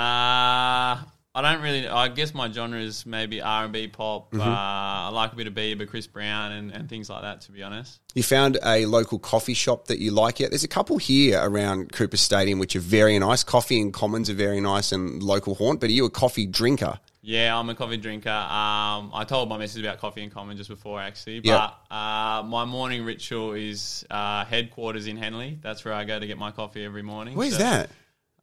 I 1.36 1.42
don't 1.42 1.62
really. 1.62 1.88
I 1.88 2.06
guess 2.08 2.32
my 2.32 2.50
genre 2.50 2.78
is 2.78 3.04
maybe 3.04 3.40
R 3.42 3.64
and 3.64 3.72
B 3.72 3.88
pop. 3.88 4.30
Mm-hmm. 4.30 4.40
Uh, 4.40 4.44
I 4.46 5.08
like 5.08 5.32
a 5.32 5.36
bit 5.36 5.48
of 5.48 5.54
Bieber, 5.54 5.88
Chris 5.88 6.06
Brown, 6.06 6.52
and, 6.52 6.70
and 6.70 6.88
things 6.88 7.10
like 7.10 7.22
that. 7.22 7.40
To 7.42 7.52
be 7.52 7.62
honest, 7.62 7.98
You 8.14 8.22
found 8.22 8.56
a 8.64 8.86
local 8.86 9.18
coffee 9.18 9.54
shop 9.54 9.88
that 9.88 9.98
you 9.98 10.12
like 10.12 10.38
yet? 10.38 10.50
There's 10.50 10.62
a 10.62 10.68
couple 10.68 10.96
here 10.98 11.40
around 11.42 11.90
Coopers 11.92 12.20
Stadium 12.20 12.60
which 12.60 12.76
are 12.76 12.80
very 12.80 13.18
nice. 13.18 13.42
Coffee 13.42 13.80
and 13.80 13.92
Commons 13.92 14.30
are 14.30 14.34
very 14.34 14.60
nice 14.60 14.92
and 14.92 15.22
local 15.24 15.56
haunt. 15.56 15.80
But 15.80 15.90
are 15.90 15.92
you 15.92 16.04
a 16.04 16.10
coffee 16.10 16.46
drinker? 16.46 17.00
yeah, 17.26 17.58
I'm 17.58 17.68
a 17.70 17.74
coffee 17.74 17.96
drinker. 17.96 18.28
Um, 18.28 19.10
I 19.14 19.24
told 19.26 19.48
my 19.48 19.56
missus 19.56 19.80
about 19.80 19.98
coffee 19.98 20.22
in 20.22 20.28
common 20.30 20.56
just 20.58 20.68
before 20.68 21.00
actually, 21.00 21.40
but 21.40 21.74
uh, 21.90 22.42
my 22.46 22.64
morning 22.66 23.02
ritual 23.02 23.54
is 23.54 24.04
uh, 24.10 24.44
headquarters 24.44 25.06
in 25.06 25.16
Henley. 25.16 25.58
That's 25.62 25.84
where 25.86 25.94
I 25.94 26.04
go 26.04 26.20
to 26.20 26.26
get 26.26 26.36
my 26.38 26.50
coffee 26.50 26.84
every 26.84 27.02
morning. 27.02 27.34
Where's 27.34 27.56
So, 27.56 27.58
that? 27.60 27.90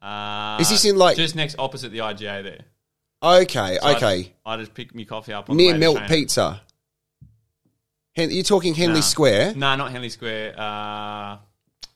Uh, 0.01 0.57
Is 0.59 0.69
this 0.71 0.83
in, 0.83 0.97
like- 0.97 1.15
just 1.15 1.35
next 1.35 1.55
opposite 1.59 1.91
the 1.91 1.99
IGA 1.99 2.43
there? 2.43 2.61
Okay, 3.23 3.77
So 3.81 3.95
okay. 3.95 4.33
I 4.45 4.57
just 4.57 4.73
pick 4.73 4.95
my 4.95 5.03
coffee 5.03 5.33
up 5.33 5.49
on 5.49 5.57
the 5.57 5.63
Near 5.63 5.73
way 5.73 5.79
to 5.79 5.99
Melt. 5.99 6.09
Pizza. 6.09 6.61
Hen- 8.15 8.31
you're 8.31 8.43
talking 8.43 8.73
Henley 8.73 8.95
Nah. 8.95 9.01
Square? 9.01 9.53
No, 9.55 9.75
not 9.75 9.91
Henley 9.91 10.09
Square. 10.09 10.59
Uh, 10.59 11.37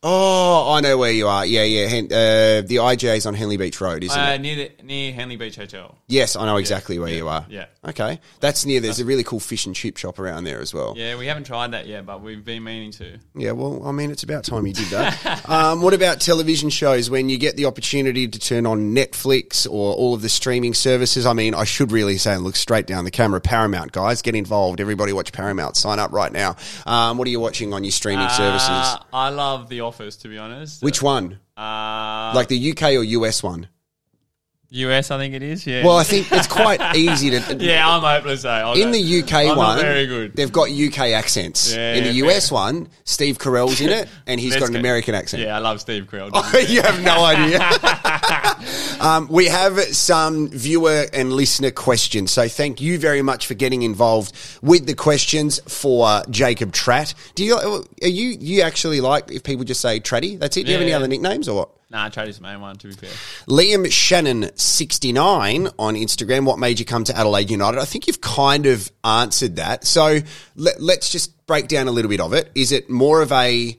Oh, 0.08 0.72
I 0.72 0.82
know 0.82 1.00
where 1.00 1.12
you 1.12 1.28
are. 1.28 1.44
Yeah, 1.48 1.64
yeah. 1.64 1.88
Hen- 1.88 2.06
uh, 2.12 2.62
the 2.62 2.76
IJ's 2.76 3.26
on 3.26 3.34
Henley 3.34 3.58
Beach 3.58 3.82
Road, 3.82 4.04
isn't 4.04 4.20
uh, 4.20 4.34
it? 4.34 4.42
near 4.42 4.56
the, 4.56 4.84
near 4.84 5.12
Henley 5.12 5.36
Beach 5.36 5.56
Hotel. 5.56 5.98
Yes, 6.06 6.36
I 6.36 6.46
know 6.46 6.58
exactly 6.58 7.00
where 7.00 7.10
you 7.12 7.28
are. 7.28 7.44
yeah. 7.50 7.66
Okay. 7.84 8.20
That's 8.40 8.66
near, 8.66 8.80
there's 8.82 9.00
a 9.00 9.06
really 9.06 9.24
cool 9.24 9.40
fish 9.40 9.66
and 9.66 9.76
chip 9.76 9.98
shop 9.98 10.20
around 10.20 10.44
there 10.44 10.60
as 10.60 10.74
well. 10.74 10.94
Yeah, 10.96 11.18
we 11.18 11.28
haven't 11.28 11.46
tried 11.46 11.72
that 11.72 11.88
yet, 11.88 12.06
but 12.06 12.22
we've 12.22 12.44
been 12.44 12.64
meaning 12.64 12.92
to. 12.94 13.20
Yeah, 13.36 13.52
well, 13.52 13.82
I 13.86 13.92
mean, 13.92 14.12
it's 14.12 14.24
about 14.24 14.44
time 14.44 14.66
you 14.68 14.74
did 14.74 14.88
that. 14.88 15.46
um, 15.50 15.82
what 15.82 15.94
about 15.94 16.20
television 16.20 16.70
shows 16.70 17.10
when 17.10 17.30
you 17.30 17.38
get 17.38 17.58
the 17.58 17.66
opportunity 17.66 18.28
to 18.28 18.40
turn 18.40 18.66
on 18.66 18.96
Netflix 18.96 19.66
or 19.68 19.94
all 19.96 20.14
of 20.14 20.22
the 20.22 20.30
streaming 20.30 20.74
services? 20.74 21.26
I 21.26 21.34
mean, 21.34 21.54
I 21.54 21.64
should 21.64 21.92
really 21.92 22.18
say 22.18 22.34
and 22.34 22.44
look 22.44 22.56
straight 22.56 22.88
down 22.88 23.06
the 23.06 23.12
camera. 23.12 23.42
Paramount, 23.42 23.92
guys, 23.92 24.22
get 24.22 24.36
involved. 24.36 24.80
Everybody 24.82 25.14
watch 25.14 25.32
Paramount. 25.32 25.78
Sign 25.78 26.00
up 26.00 26.12
right 26.12 26.32
now. 26.32 26.56
Um, 26.86 27.18
what 27.18 27.28
are 27.28 27.32
you 27.32 27.40
watching 27.40 27.74
on 27.74 27.84
your 27.84 27.92
streaming 27.92 28.30
services? 28.30 28.70
Uh, 28.70 28.98
I 29.14 29.30
love 29.30 29.70
The 29.70 29.82
Office, 29.96 30.18
to 30.18 30.28
be 30.28 30.38
honest. 30.38 30.84
Which 30.84 31.02
one? 31.02 31.40
Uh, 31.56 32.34
Like 32.36 32.50
the 32.50 32.72
UK 32.72 32.96
or 32.96 33.04
US 33.04 33.42
one? 33.42 33.70
US, 34.76 35.12
I 35.12 35.18
think 35.18 35.34
it 35.34 35.42
is. 35.44 35.66
Yeah. 35.66 35.84
Well, 35.86 35.98
I 35.98 36.04
think 36.04 36.32
it's 36.32 36.48
quite 36.48 36.96
easy 36.96 37.30
to. 37.32 37.56
yeah, 37.60 37.88
I'm 37.88 38.02
hopeless 38.02 38.44
though. 38.44 38.50
I'll 38.50 38.74
In 38.74 38.92
the 38.92 39.22
UK 39.22 39.34
I'm 39.34 39.58
one, 39.58 39.80
very 39.80 40.06
good. 40.06 40.36
they've 40.36 40.52
got 40.52 40.70
UK 40.72 41.00
accents. 41.12 41.74
Yeah, 41.74 41.94
in 41.96 42.04
the 42.04 42.12
yeah, 42.12 42.26
US 42.26 42.52
one, 42.52 42.90
Steve 43.04 43.38
Carell's 43.38 43.82
in 43.82 43.90
it, 43.90 44.08
and 44.28 44.40
he's 44.40 44.56
got 44.56 44.70
an 44.70 44.76
American 44.76 45.16
accent. 45.16 45.44
Yeah, 45.44 45.56
I 45.56 45.60
love 45.60 45.82
Steve 45.82 46.06
Carell. 46.10 46.30
you 46.70 46.82
have 46.82 47.02
no 47.02 47.24
idea. 47.26 47.60
um, 49.02 49.28
we 49.30 49.46
have 49.48 49.80
some 49.96 50.50
viewer 50.50 51.06
and 51.14 51.34
listener 51.34 51.72
questions. 51.72 52.32
So 52.32 52.48
thank 52.48 52.82
you 52.82 52.98
very 53.00 53.22
much 53.22 53.48
for 53.48 53.54
getting 53.54 53.84
involved 53.84 54.36
with 54.62 54.86
the 54.88 54.96
questions 54.96 55.60
for 55.68 56.22
Jacob 56.30 56.72
Tratt. 56.72 57.14
Do 57.36 57.44
you 57.44 57.56
are 57.56 58.08
you 58.08 58.38
you 58.40 58.62
actually 58.62 59.02
like 59.02 59.32
if 59.32 59.44
people 59.44 59.64
just 59.64 59.82
say 59.82 60.00
Tratty? 60.00 60.38
That's 60.40 60.58
it. 60.58 60.64
Do 60.66 60.72
you 60.72 60.78
have 60.78 60.82
any 60.84 60.94
other 60.94 61.08
nicknames 61.08 61.48
or 61.48 61.56
what? 61.58 61.70
Nah, 61.96 62.10
the 62.10 62.40
main 62.42 62.62
one. 62.62 62.76
To 62.78 62.88
be 62.88 62.94
fair, 62.94 63.10
Liam 63.48 63.92
Shannon 63.92 64.52
sixty 64.56 65.12
nine 65.12 65.70
on 65.80 65.96
Instagram. 65.96 66.46
What 66.46 66.60
made 66.60 66.80
you 66.80 66.86
come 66.86 67.04
to 67.06 67.18
Adelaide 67.18 67.50
United? 67.50 67.80
I 67.80 67.86
think 67.86 68.08
you've 68.08 68.22
kind 68.22 68.66
of 68.66 68.92
answered 69.04 69.56
that. 69.58 69.86
So 69.86 70.20
let, 70.56 70.82
let's 70.82 71.10
just 71.10 71.46
break 71.48 71.68
down 71.68 71.88
a 71.88 71.92
little 71.92 72.10
bit 72.10 72.20
of 72.20 72.34
it. 72.34 72.52
Is 72.56 72.72
it 72.72 72.90
more 72.90 73.22
of 73.22 73.32
a 73.32 73.78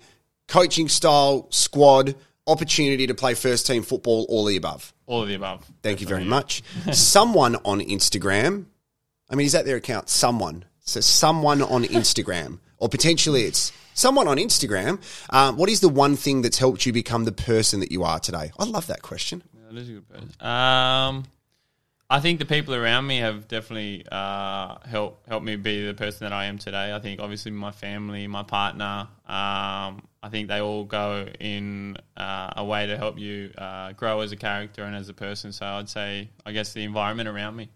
coaching 0.49 0.89
style 0.89 1.49
squad 1.51 2.15
opportunity 2.47 3.07
to 3.09 3.15
play 3.15 3.35
first 3.35 3.67
team 3.67 3.83
football, 3.83 4.27
all 4.29 4.45
the 4.45 4.57
above? 4.57 4.93
all 5.07 5.23
of 5.23 5.29
the 5.29 5.35
above. 5.35 5.65
Thank 5.83 6.01
you 6.01 6.07
very 6.07 6.25
much. 6.25 6.63
someone 6.93 7.57
on 7.65 7.81
Instagram. 7.81 8.67
I 9.31 9.35
mean, 9.35 9.47
is 9.47 9.53
that 9.53 9.65
their 9.65 9.77
account? 9.77 10.09
Someone. 10.09 10.65
So 10.81 11.01
someone 11.01 11.63
on 11.63 11.85
Instagram, 11.85 12.59
or 12.79 12.89
potentially 12.89 13.43
it's 13.43 13.73
someone 13.95 14.29
on 14.29 14.37
Instagram. 14.37 15.01
Um, 15.31 15.57
what 15.57 15.69
is 15.69 15.81
the 15.81 15.89
one 15.89 16.17
thing 16.17 16.43
that's 16.43 16.59
helped 16.59 16.87
you 16.87 16.93
become 16.93 17.25
the 17.25 17.33
person 17.33 17.81
that 17.81 17.91
you 17.91 18.05
are 18.05 18.21
today? 18.21 18.53
I 18.59 18.65
love 18.65 18.87
that 18.89 19.03
question. 19.03 19.43
Yeah, 19.55 19.73
that 19.73 19.81
is 19.81 19.89
a 19.89 19.93
good 19.93 20.09
person. 20.09 20.47
Um, 20.47 21.25
I 22.09 22.21
think 22.21 22.39
the 22.39 22.45
people 22.45 22.75
around 22.75 23.07
me 23.09 23.19
have 23.19 23.49
definitely 23.49 24.05
uh, 24.11 24.77
helped 24.87 25.29
helped 25.29 25.45
me 25.45 25.57
be 25.57 25.85
the 25.87 25.95
person 25.95 26.25
that 26.25 26.33
I 26.33 26.45
am 26.45 26.57
today. 26.57 26.95
I 26.95 27.01
think 27.01 27.21
obviously 27.21 27.51
my 27.51 27.73
family, 27.73 28.29
my 28.29 28.45
partner. 28.45 29.09
Um, 29.27 30.07
I 30.23 30.29
think 30.31 30.47
they 30.49 30.61
all 30.61 30.85
go 30.85 31.27
in 31.41 31.97
uh, 32.17 32.53
a 32.57 32.65
way 32.65 32.87
to 32.87 32.97
help 32.97 33.19
you 33.19 33.53
uh, 33.59 33.93
grow 33.93 34.21
as 34.21 34.31
a 34.31 34.37
character 34.37 34.85
and 34.85 34.95
as 34.95 35.09
a 35.09 35.15
person. 35.15 35.53
So 35.53 35.67
I'd 35.67 35.89
say, 35.89 36.31
I 36.45 36.53
guess, 36.53 36.73
the 36.73 36.85
environment 36.85 37.29
around 37.29 37.57
me. 37.57 37.71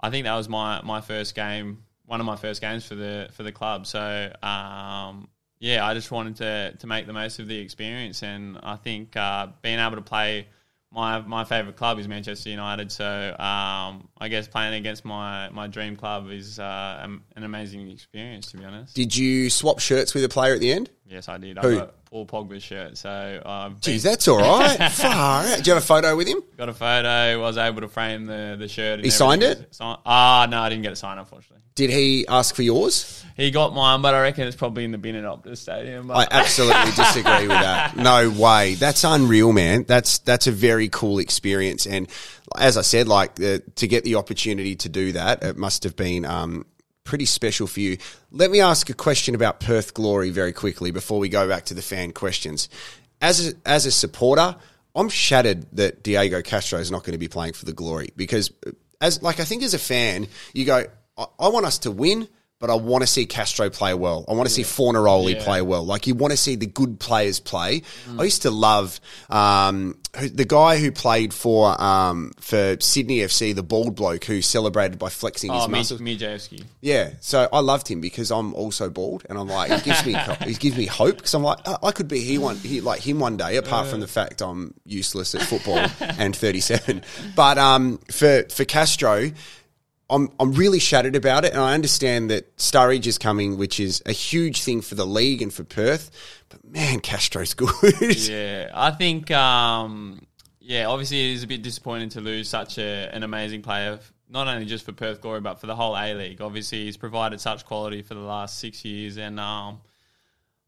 I 0.00 0.08
think 0.08 0.24
that 0.24 0.34
was 0.34 0.48
my, 0.48 0.80
my 0.82 1.02
first 1.02 1.34
game, 1.34 1.82
one 2.06 2.20
of 2.20 2.26
my 2.26 2.36
first 2.36 2.62
games 2.62 2.86
for 2.86 2.94
the 2.94 3.28
for 3.32 3.42
the 3.42 3.52
club. 3.52 3.86
So 3.86 4.32
um, 4.42 5.28
yeah, 5.58 5.84
I 5.84 5.92
just 5.92 6.10
wanted 6.10 6.36
to 6.36 6.74
to 6.78 6.86
make 6.86 7.06
the 7.06 7.12
most 7.12 7.38
of 7.38 7.48
the 7.48 7.58
experience, 7.58 8.22
and 8.22 8.58
I 8.62 8.76
think 8.76 9.14
uh, 9.14 9.48
being 9.60 9.78
able 9.78 9.96
to 9.96 10.02
play 10.02 10.46
my 10.92 11.20
my 11.20 11.44
favourite 11.44 11.76
club 11.76 11.98
is 11.98 12.08
Manchester 12.08 12.50
United. 12.50 12.90
So 12.90 13.30
um, 13.38 14.08
I 14.18 14.28
guess 14.28 14.48
playing 14.48 14.74
against 14.74 15.04
my, 15.04 15.48
my 15.50 15.66
dream 15.66 15.96
club 15.96 16.30
is 16.30 16.58
uh, 16.58 17.06
an 17.36 17.44
amazing 17.44 17.88
experience. 17.90 18.50
To 18.50 18.56
be 18.56 18.64
honest, 18.64 18.94
did 18.94 19.16
you 19.16 19.50
swap 19.50 19.78
shirts 19.78 20.14
with 20.14 20.24
a 20.24 20.28
player 20.28 20.54
at 20.54 20.60
the 20.60 20.72
end? 20.72 20.90
Yes, 21.06 21.28
I 21.28 21.38
did. 21.38 21.58
Who? 21.58 21.76
I 21.76 21.78
got 21.80 21.99
Paul 22.10 22.26
Pogba's 22.26 22.64
shirt. 22.64 22.98
So 22.98 23.08
I've 23.44 23.80
Jeez, 23.80 24.02
that's 24.02 24.26
all 24.26 24.38
right. 24.38 24.76
Far 24.92 25.44
out. 25.44 25.62
Do 25.62 25.70
you 25.70 25.74
have 25.74 25.82
a 25.82 25.86
photo 25.86 26.16
with 26.16 26.26
him? 26.26 26.42
Got 26.56 26.68
a 26.68 26.74
photo. 26.74 27.08
I 27.08 27.36
was 27.36 27.56
able 27.56 27.82
to 27.82 27.88
frame 27.88 28.26
the 28.26 28.56
the 28.58 28.66
shirt. 28.66 29.04
He 29.04 29.10
signed 29.10 29.44
it. 29.44 29.76
Ah, 29.80 30.46
no, 30.50 30.60
I 30.60 30.68
didn't 30.68 30.82
get 30.82 30.92
it 30.92 30.96
signed. 30.96 31.20
Unfortunately. 31.20 31.58
Did 31.76 31.90
he 31.90 32.26
ask 32.26 32.54
for 32.54 32.62
yours? 32.62 33.24
He 33.36 33.52
got 33.52 33.74
mine, 33.74 34.02
but 34.02 34.14
I 34.14 34.22
reckon 34.22 34.46
it's 34.46 34.56
probably 34.56 34.84
in 34.84 34.90
the 34.90 34.98
bin 34.98 35.14
at 35.14 35.24
Optus 35.24 35.58
Stadium. 35.58 36.08
But. 36.08 36.16
I 36.16 36.28
absolutely 36.40 36.90
disagree 36.90 37.46
with 37.46 37.50
that. 37.50 37.96
No 37.96 38.28
way. 38.28 38.74
That's 38.74 39.04
unreal, 39.04 39.52
man. 39.52 39.84
That's 39.84 40.18
that's 40.18 40.48
a 40.48 40.52
very 40.52 40.88
cool 40.88 41.20
experience, 41.20 41.86
and 41.86 42.08
as 42.58 42.76
I 42.76 42.82
said, 42.82 43.06
like 43.06 43.40
uh, 43.40 43.60
to 43.76 43.86
get 43.86 44.02
the 44.02 44.16
opportunity 44.16 44.74
to 44.76 44.88
do 44.88 45.12
that, 45.12 45.44
it 45.44 45.56
must 45.56 45.84
have 45.84 45.94
been 45.94 46.24
um, 46.24 46.66
pretty 47.10 47.26
special 47.26 47.66
for 47.66 47.80
you. 47.80 47.98
Let 48.30 48.52
me 48.52 48.60
ask 48.60 48.88
a 48.88 48.94
question 48.94 49.34
about 49.34 49.58
Perth 49.58 49.94
Glory 49.94 50.30
very 50.30 50.52
quickly 50.52 50.92
before 50.92 51.18
we 51.18 51.28
go 51.28 51.48
back 51.48 51.64
to 51.64 51.74
the 51.74 51.82
fan 51.82 52.12
questions. 52.12 52.68
As 53.20 53.48
a, 53.48 53.52
as 53.66 53.84
a 53.84 53.90
supporter, 53.90 54.54
I'm 54.94 55.08
shattered 55.08 55.66
that 55.72 56.04
Diego 56.04 56.40
Castro 56.40 56.78
is 56.78 56.88
not 56.88 57.02
going 57.02 57.14
to 57.14 57.18
be 57.18 57.26
playing 57.26 57.54
for 57.54 57.64
the 57.64 57.72
Glory 57.72 58.10
because, 58.14 58.52
as 59.00 59.24
like 59.24 59.40
I 59.40 59.44
think 59.44 59.64
as 59.64 59.74
a 59.74 59.78
fan, 59.78 60.28
you 60.54 60.64
go, 60.64 60.84
I, 61.18 61.26
I 61.40 61.48
want 61.48 61.66
us 61.66 61.78
to 61.80 61.90
win 61.90 62.28
but 62.60 62.68
I 62.68 62.74
want 62.74 63.02
to 63.02 63.06
see 63.06 63.24
Castro 63.24 63.70
play 63.70 63.94
well. 63.94 64.24
I 64.28 64.34
want 64.34 64.46
to 64.46 64.54
see 64.54 64.62
Fornaroli 64.62 65.34
yeah. 65.34 65.44
play 65.44 65.62
well. 65.62 65.82
Like 65.82 66.06
you 66.06 66.14
want 66.14 66.32
to 66.32 66.36
see 66.36 66.56
the 66.56 66.66
good 66.66 67.00
players 67.00 67.40
play. 67.40 67.80
Mm. 68.06 68.20
I 68.20 68.24
used 68.24 68.42
to 68.42 68.50
love 68.50 69.00
um, 69.30 69.98
the 70.12 70.44
guy 70.44 70.78
who 70.78 70.92
played 70.92 71.32
for 71.32 71.80
um, 71.80 72.32
for 72.38 72.76
Sydney 72.78 73.18
FC, 73.18 73.54
the 73.54 73.62
bald 73.62 73.96
bloke 73.96 74.24
who 74.24 74.42
celebrated 74.42 74.98
by 74.98 75.08
flexing 75.08 75.52
his 75.52 75.64
oh, 75.64 75.68
muscles. 75.68 76.02
Mijewski. 76.02 76.62
Yeah, 76.82 77.12
so 77.20 77.48
I 77.50 77.60
loved 77.60 77.88
him 77.88 78.02
because 78.02 78.30
I'm 78.30 78.52
also 78.54 78.90
bald, 78.90 79.24
and 79.30 79.38
I'm 79.38 79.48
like, 79.48 79.70
it 79.70 79.82
gives 79.82 80.04
me 80.04 80.14
it 80.42 80.60
gives 80.60 80.76
me 80.76 80.84
hope 80.84 81.16
because 81.16 81.32
I'm 81.32 81.42
like, 81.42 81.60
I 81.82 81.92
could 81.92 82.08
be 82.08 82.20
he 82.20 82.36
one 82.36 82.56
he, 82.58 82.82
like 82.82 83.00
him 83.00 83.20
one 83.20 83.38
day. 83.38 83.56
Apart 83.56 83.86
from 83.86 84.00
the 84.00 84.06
fact 84.06 84.42
I'm 84.42 84.74
useless 84.84 85.34
at 85.34 85.40
football 85.42 85.78
and 86.00 86.36
37, 86.36 87.02
but 87.34 87.56
um, 87.56 87.98
for 88.10 88.44
for 88.50 88.66
Castro 88.66 89.30
I'm 90.10 90.30
I'm 90.40 90.52
really 90.52 90.78
shattered 90.78 91.16
about 91.16 91.44
it, 91.44 91.52
and 91.52 91.60
I 91.60 91.74
understand 91.74 92.30
that 92.30 92.56
Sturridge 92.56 93.06
is 93.06 93.16
coming, 93.16 93.56
which 93.56 93.78
is 93.78 94.02
a 94.06 94.12
huge 94.12 94.62
thing 94.62 94.80
for 94.80 94.94
the 94.94 95.06
league 95.06 95.40
and 95.40 95.52
for 95.52 95.64
Perth. 95.64 96.10
But 96.48 96.64
man, 96.64 97.00
Castro's 97.00 97.54
good. 97.54 97.70
yeah, 98.28 98.70
I 98.74 98.90
think. 98.90 99.30
Um, 99.30 100.26
yeah, 100.70 100.86
obviously 100.86 101.30
it 101.30 101.34
is 101.34 101.42
a 101.42 101.48
bit 101.48 101.62
disappointing 101.62 102.10
to 102.10 102.20
lose 102.20 102.48
such 102.48 102.78
a, 102.78 103.10
an 103.12 103.24
amazing 103.24 103.60
player, 103.62 103.98
not 104.28 104.46
only 104.46 104.66
just 104.66 104.84
for 104.84 104.92
Perth 104.92 105.20
Glory 105.20 105.40
but 105.40 105.60
for 105.60 105.66
the 105.66 105.74
whole 105.74 105.96
A 105.96 106.14
League. 106.14 106.40
Obviously, 106.40 106.84
he's 106.84 106.96
provided 106.96 107.40
such 107.40 107.64
quality 107.64 108.02
for 108.02 108.14
the 108.14 108.20
last 108.20 108.60
six 108.60 108.84
years, 108.84 109.16
and 109.16 109.40
um, 109.40 109.80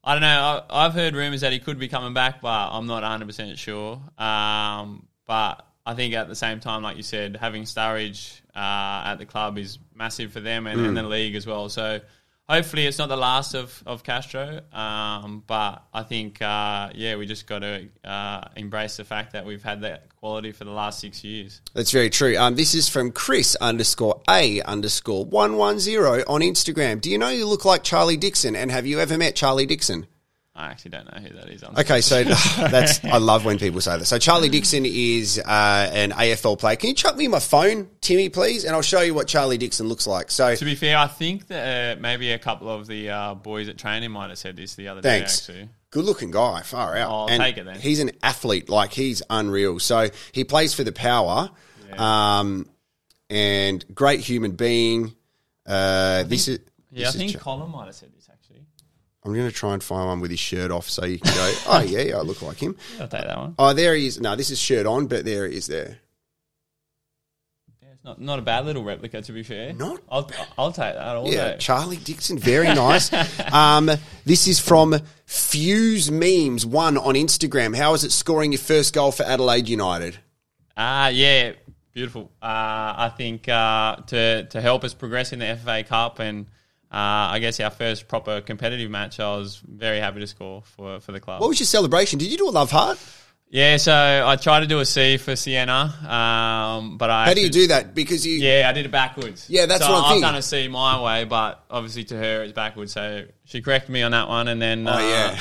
I 0.03 0.13
don't 0.13 0.21
know. 0.21 0.63
I, 0.69 0.83
have 0.83 0.93
heard 0.93 1.15
rumours 1.15 1.41
that 1.41 1.53
he 1.53 1.59
could 1.59 1.79
be 1.79 1.87
coming 1.87 2.13
back, 2.13 2.41
but 2.41 2.69
I'm 2.71 2.85
not 2.85 3.03
100 3.03 3.25
percent 3.25 3.57
sure. 3.57 4.01
Um, 4.17 5.07
but 5.25 5.65
I 5.85 5.93
think 5.93 6.13
at 6.15 6.27
the 6.27 6.35
same 6.35 6.59
time, 6.59 6.83
like 6.83 6.97
you 6.97 7.03
said, 7.03 7.37
having 7.39 7.63
Sturridge 7.63 8.41
uh, 8.55 9.03
at 9.05 9.15
the 9.15 9.25
club 9.25 9.57
is 9.57 9.79
massive 9.95 10.31
for 10.31 10.39
them 10.39 10.67
and, 10.67 10.79
mm. 10.79 10.87
and, 10.87 10.97
the 10.97 11.03
league 11.03 11.35
as 11.35 11.47
well. 11.47 11.69
So 11.69 11.99
hopefully 12.47 12.85
it's 12.85 12.97
not 12.97 13.09
the 13.09 13.17
last 13.17 13.55
of, 13.55 13.81
of 13.85 14.03
Castro. 14.03 14.61
Um, 14.71 15.43
but 15.47 15.83
I 15.93 16.03
think, 16.03 16.41
uh, 16.41 16.89
yeah, 16.93 17.15
we 17.15 17.25
just 17.25 17.47
got 17.47 17.59
to 17.59 17.87
uh, 18.03 18.47
embrace 18.55 18.97
the 18.97 19.03
fact 19.03 19.33
that 19.33 19.45
we've 19.45 19.63
had 19.63 19.81
that 19.81 20.15
quality 20.15 20.51
for 20.51 20.65
the 20.65 20.71
last 20.71 20.99
six 20.99 21.23
years. 21.23 21.61
That's 21.73 21.91
very 21.91 22.09
true. 22.09 22.37
Um, 22.37 22.55
this 22.55 22.75
is 22.75 22.89
from 22.89 23.11
Chris 23.11 23.55
underscore 23.55 24.21
A 24.29 24.61
underscore 24.61 25.25
110 25.25 26.23
on 26.27 26.41
Instagram. 26.41 27.01
Do 27.01 27.09
you 27.09 27.17
know 27.17 27.29
you 27.29 27.47
look 27.47 27.65
like 27.65 27.83
Charlie 27.83 28.17
Dixon 28.17 28.55
and 28.55 28.71
have 28.71 28.85
you 28.85 28.99
ever 28.99 29.17
met 29.17 29.35
Charlie 29.35 29.65
Dixon? 29.65 30.07
I 30.55 30.67
actually 30.67 30.91
don't 30.91 31.11
know 31.11 31.19
who 31.19 31.35
that 31.35 31.49
is. 31.49 31.63
Okay, 31.63 32.01
so 32.01 32.23
that's 32.57 33.03
I 33.03 33.17
love 33.17 33.43
when 33.43 33.57
people 33.57 33.81
say 33.81 33.97
that. 33.97 34.05
So 34.05 34.19
Charlie 34.19 34.49
Dixon 34.49 34.85
is 34.85 35.39
uh, 35.39 35.89
an 35.91 36.11
AFL 36.11 36.59
player. 36.59 36.75
Can 36.75 36.89
you 36.89 36.95
chuck 36.95 37.17
me 37.17 37.27
my 37.27 37.39
phone, 37.39 37.89
Timmy, 38.01 38.29
please, 38.29 38.63
and 38.63 38.75
I'll 38.75 38.83
show 38.83 39.01
you 39.01 39.15
what 39.15 39.27
Charlie 39.27 39.57
Dixon 39.57 39.87
looks 39.87 40.05
like. 40.05 40.29
So 40.29 40.55
to 40.55 40.65
be 40.65 40.75
fair, 40.75 40.97
I 40.97 41.07
think 41.07 41.47
that 41.47 41.97
uh, 41.97 42.01
maybe 42.01 42.31
a 42.31 42.39
couple 42.39 42.69
of 42.69 42.85
the 42.85 43.09
uh, 43.09 43.33
boys 43.33 43.67
at 43.67 43.79
training 43.79 44.11
might 44.11 44.29
have 44.29 44.37
said 44.37 44.55
this 44.55 44.75
the 44.75 44.89
other 44.89 45.01
thanks. 45.01 45.47
day. 45.47 45.53
Actually, 45.53 45.69
good 45.89 46.05
looking 46.05 46.29
guy, 46.29 46.61
far 46.61 46.95
out. 46.97 47.09
I'll 47.09 47.29
and 47.29 47.41
take 47.41 47.57
it 47.57 47.65
then. 47.65 47.79
He's 47.79 47.99
an 47.99 48.11
athlete, 48.21 48.69
like 48.69 48.93
he's 48.93 49.23
unreal. 49.31 49.79
So 49.79 50.09
he 50.33 50.43
plays 50.43 50.75
for 50.75 50.83
the 50.83 50.91
Power, 50.91 51.49
yeah. 51.89 52.39
um, 52.39 52.69
and 53.27 53.83
great 53.95 54.19
human 54.19 54.51
being. 54.51 55.15
Uh, 55.65 56.23
this 56.23 56.47
is. 56.47 56.59
Yeah, 56.91 57.07
this 57.07 57.15
I 57.15 57.17
think 57.17 57.31
Ch- 57.31 57.39
Colin 57.39 57.71
might 57.71 57.85
have 57.87 57.95
said. 57.95 58.11
I'm 59.25 59.33
going 59.33 59.47
to 59.47 59.55
try 59.55 59.73
and 59.73 59.81
find 59.83 60.07
one 60.07 60.19
with 60.19 60.31
his 60.31 60.39
shirt 60.39 60.69
off 60.71 60.89
so 60.89 61.05
you 61.05 61.17
can 61.19 61.33
go, 61.33 61.53
oh, 61.67 61.81
yeah, 61.81 62.01
yeah, 62.01 62.17
I 62.17 62.21
look 62.21 62.41
like 62.41 62.57
him. 62.57 62.75
I'll 62.99 63.07
take 63.07 63.23
that 63.23 63.37
one. 63.37 63.55
Oh, 63.57 63.73
there 63.73 63.95
he 63.95 64.07
is. 64.07 64.19
No, 64.19 64.35
this 64.35 64.51
is 64.51 64.59
shirt 64.59 64.85
on, 64.85 65.07
but 65.07 65.23
there 65.25 65.47
he 65.47 65.55
is 65.55 65.67
there. 65.67 65.99
Yeah, 67.81 67.89
it's 67.93 68.03
not, 68.03 68.19
not 68.19 68.39
a 68.39 68.41
bad 68.41 68.65
little 68.65 68.83
replica, 68.83 69.21
to 69.21 69.31
be 69.31 69.43
fair. 69.43 69.71
Not? 69.73 70.01
I'll, 70.11 70.29
I'll 70.57 70.71
take 70.73 70.95
that 70.95 71.15
all 71.15 71.31
Yeah, 71.31 71.51
day. 71.51 71.57
Charlie 71.59 71.97
Dixon, 71.97 72.37
very 72.37 72.67
nice. 72.67 73.11
um, 73.53 73.89
this 74.25 74.47
is 74.47 74.59
from 74.59 74.95
Fuse 75.25 76.11
Memes 76.11 76.65
One 76.65 76.97
on 76.97 77.15
Instagram. 77.15 77.75
How 77.77 77.93
is 77.93 78.03
it 78.03 78.11
scoring 78.11 78.51
your 78.51 78.59
first 78.59 78.93
goal 78.93 79.11
for 79.13 79.23
Adelaide 79.23 79.69
United? 79.69 80.17
Ah, 80.75 81.05
uh, 81.05 81.07
yeah, 81.09 81.53
beautiful. 81.93 82.31
Uh, 82.41 82.45
I 82.97 83.13
think 83.15 83.47
uh, 83.47 83.97
to 84.07 84.45
to 84.47 84.59
help 84.59 84.83
us 84.83 84.93
progress 84.93 85.31
in 85.31 85.39
the 85.39 85.55
FA 85.55 85.83
Cup 85.83 86.19
and 86.19 86.47
I 86.97 87.39
guess 87.39 87.59
our 87.59 87.69
first 87.69 88.07
proper 88.07 88.41
competitive 88.41 88.89
match, 88.91 89.19
I 89.19 89.35
was 89.35 89.61
very 89.67 89.99
happy 89.99 90.19
to 90.19 90.27
score 90.27 90.61
for, 90.61 90.99
for 90.99 91.11
the 91.11 91.19
club. 91.19 91.41
What 91.41 91.49
was 91.49 91.59
your 91.59 91.67
celebration? 91.67 92.19
Did 92.19 92.31
you 92.31 92.37
do 92.37 92.49
a 92.49 92.51
love 92.51 92.71
heart? 92.71 92.99
Yeah, 93.53 93.77
so 93.77 93.93
I 94.25 94.35
tried 94.35 94.61
to 94.61 94.65
do 94.65 94.79
a 94.79 94.85
C 94.85 95.17
for 95.17 95.35
Sienna, 95.35 95.93
um, 96.09 96.97
but 96.97 97.11
I. 97.11 97.25
How 97.25 97.35
do 97.35 97.41
you 97.41 97.51
do 97.51 97.67
that? 97.67 97.93
Because 97.93 98.25
you. 98.25 98.37
Yeah, 98.37 98.67
I 98.67 98.73
did 98.73 98.87
it 98.87 98.91
backwards. 98.91 99.47
Yeah, 99.47 99.67
that's 99.67 99.85
so 99.85 99.91
what 99.91 99.97
I'm 99.99 100.03
I've 100.05 100.09
thinking. 100.09 100.21
done 100.23 100.35
a 100.37 100.41
C 100.41 100.67
my 100.69 100.99
way, 101.03 101.25
but 101.25 101.63
obviously 101.69 102.03
to 102.05 102.17
her 102.17 102.41
it's 102.41 102.53
backwards. 102.53 102.93
So 102.93 103.25
she 103.45 103.61
corrected 103.61 103.91
me 103.91 104.01
on 104.01 104.09
that 104.09 104.27
one, 104.27 104.47
and 104.47 104.59
then. 104.59 104.87
Oh 104.87 104.93
uh, 104.93 104.99
yeah. 104.99 105.39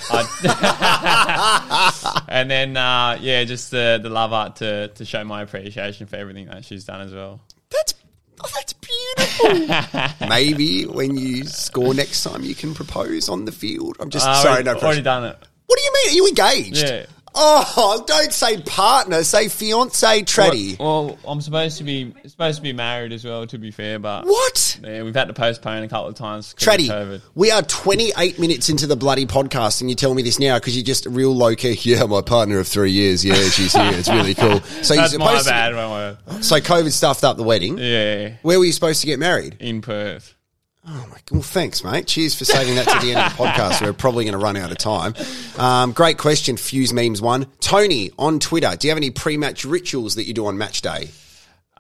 and 2.29 2.51
then 2.51 2.77
uh, 2.77 3.17
yeah, 3.19 3.45
just 3.45 3.71
the 3.71 3.99
the 4.03 4.11
love 4.11 4.35
art 4.35 4.57
to 4.57 4.89
to 4.89 5.07
show 5.07 5.25
my 5.25 5.41
appreciation 5.41 6.07
for 6.07 6.17
everything 6.17 6.49
that 6.49 6.67
she's 6.67 6.85
done 6.85 7.01
as 7.01 7.15
well. 7.15 7.41
That's 7.71 7.95
oh, 8.45 8.51
that's 8.55 8.73
beautiful. 8.73 10.29
Maybe 10.29 10.85
when 10.85 11.17
you 11.17 11.45
score 11.45 11.95
next 11.95 12.25
time, 12.25 12.43
you 12.43 12.55
can 12.55 12.75
propose 12.75 13.29
on 13.29 13.45
the 13.45 13.53
field. 13.53 13.97
I'm 14.01 14.11
just 14.11 14.27
uh, 14.27 14.35
sorry, 14.43 14.63
no 14.63 14.73
pressure. 14.73 14.87
Already 14.87 15.03
done 15.03 15.25
it. 15.25 15.37
What 15.67 15.79
do 15.79 15.85
you 15.85 15.93
mean? 15.93 16.11
Are 16.11 16.17
you 16.17 16.29
engaged? 16.29 16.77
Yeah. 16.77 17.07
Oh, 17.35 18.05
don't 18.07 18.33
say 18.33 18.61
partner, 18.61 19.23
say 19.25 19.49
fiance 19.49 20.23
Tratty. 20.23 20.79
Well, 20.79 21.07
well, 21.07 21.19
I'm 21.27 21.41
supposed 21.41 21.79
to 21.79 21.85
be 21.85 22.15
supposed 22.27 22.57
to 22.57 22.63
be 22.63 22.73
married 22.73 23.13
as 23.13 23.25
well. 23.25 23.47
To 23.47 23.59
be 23.59 23.71
fair, 23.71 23.99
but 23.99 24.27
what? 24.27 24.79
Yeah, 24.83 25.03
we've 25.03 25.15
had 25.15 25.29
to 25.29 25.35
postpone 25.35 25.83
a 25.83 25.89
couple 25.89 26.09
of 26.09 26.15
times. 26.15 26.55
Tratty, 26.55 27.21
we 27.35 27.51
are 27.51 27.63
28 27.63 28.39
minutes 28.39 28.69
into 28.69 28.87
the 28.87 28.97
bloody 28.97 29.27
podcast, 29.27 29.81
and 29.81 29.91
you 29.91 29.97
tell 29.97 30.15
me 30.15 30.23
this 30.23 30.39
now 30.39 30.59
because 30.59 30.77
you're 30.77 30.85
just 30.85 31.07
real 31.07 31.35
low 31.35 31.55
key. 31.55 31.79
Yeah, 31.83 32.05
my 32.05 32.21
partner 32.21 32.59
of 32.59 32.69
three 32.69 32.93
years. 32.93 33.25
Yeah, 33.25 33.35
she's 33.35 33.73
here. 33.73 33.93
It's 33.93 34.09
really 34.09 34.35
cool. 34.35 34.61
So 34.83 34.97
That's 34.97 35.13
you're 35.13 35.21
supposed 35.21 35.47
my 35.47 35.53
bad. 35.53 35.69
To, 35.71 35.77
my 36.31 36.41
so 36.41 36.57
COVID 36.57 36.91
stuffed 36.91 37.25
up 37.25 37.37
the 37.37 37.43
wedding. 37.43 37.79
Yeah. 37.79 38.35
Where 38.43 38.59
were 38.59 38.65
you 38.65 38.73
supposed 38.73 39.01
to 39.03 39.07
get 39.07 39.19
married? 39.19 39.57
In 39.61 39.81
Perth. 39.81 40.35
Oh 40.85 41.07
my! 41.09 41.17
God. 41.27 41.31
Well, 41.31 41.43
thanks, 41.43 41.85
mate. 41.85 42.09
Cheers 42.09 42.35
for 42.35 42.45
saving 42.45 42.75
that 42.75 42.89
to 42.89 43.07
the 43.07 43.15
end 43.15 43.21
of 43.21 43.37
the 43.37 43.45
podcast. 43.45 43.83
We're 43.83 43.93
probably 43.93 44.25
going 44.25 44.33
to 44.33 44.39
run 44.39 44.57
out 44.57 44.73
of 44.73 44.79
time. 44.79 45.15
Um, 45.57 45.93
great 45.93 46.19
question, 46.19 46.57
Fuse 46.57 46.93
Memes 46.93 47.23
One. 47.23 47.47
Tony 47.61 48.11
on 48.19 48.41
Twitter. 48.41 48.75
Do 48.77 48.89
you 48.89 48.91
have 48.91 48.99
any 48.99 49.11
pre-match 49.11 49.65
rituals 49.65 50.17
that 50.17 50.25
you 50.25 50.35
do 50.35 50.47
on 50.47 50.59
match 50.59 50.83
day? 50.83 51.11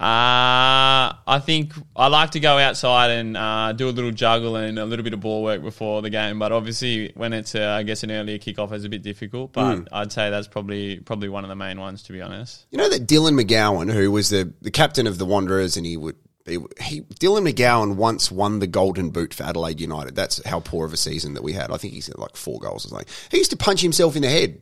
Uh, 0.03 1.15
I 1.27 1.41
think 1.45 1.75
I 1.95 2.09
like 2.09 2.31
to 2.31 2.41
go 2.41 2.59
outside 2.59 3.11
and 3.11 3.37
uh, 3.37 3.73
do 3.73 3.89
a 3.89 3.91
little 3.91 4.11
juggle 4.11 4.57
and 4.57 4.79
a 4.79 4.85
little 4.85 5.05
bit 5.05 5.15
of 5.15 5.21
ball 5.21 5.45
work 5.45 5.63
before 5.63 6.03
the 6.03 6.11
game. 6.11 6.39
But 6.39 6.51
obviously, 6.51 7.13
when 7.15 7.33
it's 7.33 7.55
uh, 7.55 7.77
I 7.79 7.83
guess 7.83 8.03
an 8.03 8.11
earlier 8.11 8.39
kickoff, 8.39 8.73
it's 8.73 8.85
a 8.85 8.89
bit 8.89 9.03
difficult. 9.03 9.53
But 9.53 9.77
mm. 9.77 9.89
I'd 9.93 10.11
say 10.11 10.31
that's 10.31 10.49
probably 10.49 10.99
probably 11.01 11.29
one 11.29 11.45
of 11.45 11.49
the 11.51 11.57
main 11.57 11.79
ones, 11.79 12.03
to 12.05 12.13
be 12.13 12.21
honest. 12.21 12.67
You 12.71 12.79
know 12.79 12.89
that 12.89 13.07
Dylan 13.07 13.41
McGowan, 13.41 13.93
who 13.93 14.11
was 14.11 14.31
the 14.31 14.53
the 14.63 14.71
captain 14.71 15.07
of 15.07 15.19
the 15.19 15.27
Wanderers, 15.27 15.77
and 15.77 15.87
he 15.87 15.97
would 15.97 16.17
he, 16.47 16.59
he, 16.81 17.01
Dylan 17.03 17.49
McGowan 17.51 17.97
once 17.97 18.31
won 18.31 18.59
the 18.59 18.67
Golden 18.67 19.11
Boot 19.11 19.33
for 19.35 19.45
Adelaide 19.45 19.81
United. 19.81 20.15
That's 20.17 20.45
how 20.47 20.61
poor 20.61 20.87
of 20.87 20.93
a 20.93 20.97
season 20.97 21.35
that 21.35 21.43
we 21.43 21.53
had. 21.53 21.71
I 21.71 21.77
think 21.77 21.95
he's 21.95 22.13
like 22.17 22.37
four 22.37 22.59
goals 22.61 22.85
or 22.87 22.89
something. 22.89 23.07
He 23.31 23.39
used 23.39 23.51
to 23.51 23.57
punch 23.57 23.81
himself 23.81 24.17
in 24.17 24.23
the 24.23 24.29
head. 24.31 24.61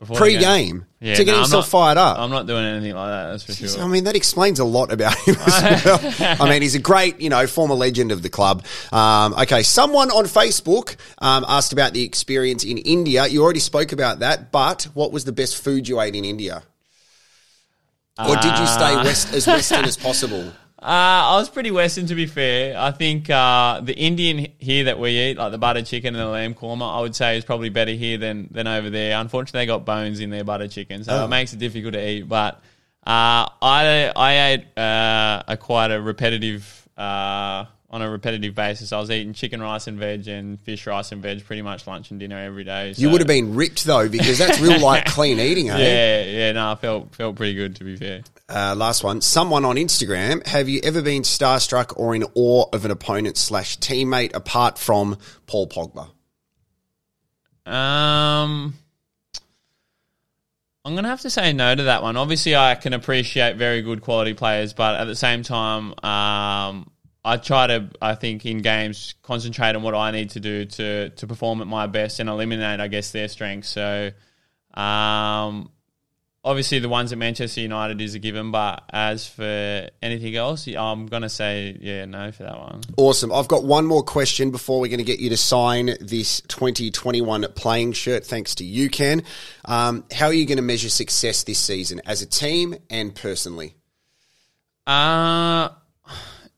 Before 0.00 0.16
pre-game 0.16 0.86
Yeah, 1.00 1.16
to 1.16 1.24
get 1.24 1.32
no, 1.32 1.38
himself 1.38 1.64
not- 1.64 1.70
fired 1.70 1.98
up. 1.98 2.18
I'm 2.20 2.30
not 2.30 2.46
doing 2.46 2.64
anything 2.64 2.94
like 2.94 3.08
that. 3.10 3.30
That's 3.32 3.42
for 3.42 3.52
sure. 3.52 3.82
I 3.82 3.88
mean, 3.88 4.04
that 4.04 4.14
explains 4.14 4.60
a 4.60 4.64
lot 4.64 4.92
about 4.92 5.16
him 5.18 5.34
as 5.44 5.84
well. 6.20 6.36
I 6.40 6.48
mean, 6.48 6.62
he's 6.62 6.76
a 6.76 6.78
great, 6.78 7.20
you 7.20 7.28
know, 7.30 7.48
former 7.48 7.74
legend 7.74 8.12
of 8.12 8.22
the 8.22 8.30
club. 8.30 8.64
Um, 8.92 9.34
okay, 9.34 9.64
someone 9.64 10.12
on 10.12 10.26
Facebook 10.26 10.94
um, 11.18 11.44
asked 11.48 11.72
about 11.72 11.94
the 11.94 12.04
experience 12.04 12.62
in 12.62 12.78
India. 12.78 13.26
You 13.26 13.42
already 13.42 13.58
spoke 13.58 13.90
about 13.90 14.20
that, 14.20 14.52
but 14.52 14.84
what 14.94 15.10
was 15.10 15.24
the 15.24 15.32
best 15.32 15.60
food 15.60 15.88
you 15.88 16.00
ate 16.00 16.14
in 16.14 16.24
India? 16.24 16.62
Or 18.20 18.36
did 18.36 18.56
you 18.56 18.66
stay 18.68 18.94
Uh, 18.94 19.02
west, 19.02 19.34
as 19.34 19.48
western 19.48 19.84
as 19.84 19.96
possible? 20.08 20.52
Uh, 20.80 20.84
I 21.34 21.36
was 21.38 21.48
pretty 21.48 21.72
Western, 21.72 22.06
to 22.06 22.14
be 22.14 22.26
fair. 22.26 22.78
I 22.78 22.92
think 22.92 23.28
uh, 23.28 23.80
the 23.80 23.94
Indian 23.96 24.46
here 24.58 24.84
that 24.84 25.00
we 25.00 25.10
eat, 25.10 25.36
like 25.36 25.50
the 25.50 25.58
butter 25.58 25.82
chicken 25.82 26.14
and 26.14 26.22
the 26.22 26.28
lamb 26.28 26.54
korma, 26.54 26.96
I 26.96 27.00
would 27.00 27.16
say 27.16 27.36
is 27.36 27.44
probably 27.44 27.68
better 27.68 27.90
here 27.90 28.16
than, 28.16 28.46
than 28.52 28.68
over 28.68 28.88
there. 28.88 29.18
Unfortunately, 29.20 29.62
they 29.62 29.66
got 29.66 29.84
bones 29.84 30.20
in 30.20 30.30
their 30.30 30.44
butter 30.44 30.68
chicken, 30.68 31.02
so 31.02 31.12
Oh. 31.12 31.24
it 31.24 31.28
makes 31.28 31.52
it 31.52 31.58
difficult 31.58 31.94
to 31.94 32.08
eat. 32.08 32.28
But 32.28 32.54
uh, 33.04 33.48
I 33.60 34.12
I 34.14 34.50
ate 34.52 34.78
uh, 34.78 35.42
a 35.48 35.56
quite 35.56 35.90
a 35.90 36.00
repetitive 36.00 36.88
uh, 36.96 37.64
on 37.90 38.02
a 38.02 38.08
repetitive 38.08 38.54
basis. 38.54 38.92
I 38.92 39.00
was 39.00 39.10
eating 39.10 39.32
chicken 39.32 39.60
rice 39.60 39.88
and 39.88 39.98
veg 39.98 40.28
and 40.28 40.60
fish 40.60 40.86
rice 40.86 41.10
and 41.10 41.20
veg 41.20 41.44
pretty 41.44 41.62
much 41.62 41.88
lunch 41.88 42.12
and 42.12 42.20
dinner 42.20 42.38
every 42.38 42.62
day. 42.62 42.94
You 42.96 43.10
would 43.10 43.20
have 43.20 43.26
been 43.28 43.56
ripped 43.56 43.84
though, 43.84 44.08
because 44.08 44.38
that's 44.38 44.60
real 44.60 44.78
like 44.80 45.06
clean 45.06 45.40
eating, 45.40 45.70
eh? 45.70 45.78
Yeah, 45.78 46.24
yeah, 46.24 46.52
no, 46.52 46.70
I 46.70 46.74
felt 46.76 47.14
felt 47.16 47.34
pretty 47.34 47.54
good 47.54 47.74
to 47.76 47.84
be 47.84 47.96
fair. 47.96 48.20
Uh, 48.48 48.74
last 48.74 49.04
one. 49.04 49.20
Someone 49.20 49.64
on 49.64 49.76
Instagram. 49.76 50.46
Have 50.46 50.68
you 50.68 50.80
ever 50.82 51.02
been 51.02 51.22
starstruck 51.22 51.98
or 51.98 52.14
in 52.14 52.24
awe 52.34 52.64
of 52.72 52.84
an 52.84 52.90
opponent 52.90 53.36
slash 53.36 53.78
teammate 53.78 54.34
apart 54.34 54.78
from 54.78 55.18
Paul 55.46 55.68
Pogba? 55.68 56.08
Um, 57.70 58.72
I'm 60.84 60.94
gonna 60.94 61.08
have 61.08 61.20
to 61.20 61.30
say 61.30 61.52
no 61.52 61.74
to 61.74 61.82
that 61.84 62.02
one. 62.02 62.16
Obviously, 62.16 62.56
I 62.56 62.74
can 62.76 62.94
appreciate 62.94 63.56
very 63.56 63.82
good 63.82 64.00
quality 64.00 64.32
players, 64.32 64.72
but 64.72 64.98
at 64.98 65.04
the 65.04 65.14
same 65.14 65.42
time, 65.42 65.92
um, 66.02 66.90
I 67.22 67.36
try 67.36 67.66
to, 67.66 67.90
I 68.00 68.14
think, 68.14 68.46
in 68.46 68.62
games, 68.62 69.14
concentrate 69.22 69.76
on 69.76 69.82
what 69.82 69.94
I 69.94 70.10
need 70.12 70.30
to 70.30 70.40
do 70.40 70.64
to 70.64 71.10
to 71.10 71.26
perform 71.26 71.60
at 71.60 71.66
my 71.66 71.86
best 71.86 72.20
and 72.20 72.30
eliminate, 72.30 72.80
I 72.80 72.88
guess, 72.88 73.10
their 73.10 73.28
strengths. 73.28 73.68
So, 73.68 74.12
um, 74.72 75.70
obviously, 76.48 76.78
the 76.78 76.88
ones 76.88 77.12
at 77.12 77.18
Manchester 77.18 77.60
United 77.60 78.00
is 78.00 78.14
a 78.14 78.18
given, 78.18 78.50
but 78.50 78.82
as 78.90 79.26
for 79.26 79.90
anything 80.02 80.34
else, 80.34 80.66
I'm 80.66 81.06
gonna 81.06 81.28
say 81.28 81.76
yeah, 81.80 82.06
no 82.06 82.32
for 82.32 82.44
that 82.44 82.58
one. 82.58 82.80
Awesome. 82.96 83.32
I've 83.32 83.48
got 83.48 83.64
one 83.64 83.84
more 83.86 84.02
question 84.02 84.50
before 84.50 84.80
we're 84.80 84.88
going 84.88 84.98
to 84.98 85.04
get 85.04 85.20
you 85.20 85.30
to 85.30 85.36
sign 85.36 85.94
this 86.00 86.40
2021 86.42 87.46
playing 87.54 87.92
shirt, 87.92 88.24
thanks 88.24 88.56
to 88.56 88.64
you, 88.64 88.88
Ken. 88.88 89.22
Um, 89.64 90.04
how 90.12 90.26
are 90.26 90.32
you 90.32 90.46
going 90.46 90.56
to 90.56 90.62
measure 90.62 90.88
success 90.88 91.44
this 91.44 91.58
season 91.58 92.00
as 92.06 92.22
a 92.22 92.26
team 92.26 92.74
and 92.88 93.14
personally? 93.14 93.74
Uh, 94.86 95.68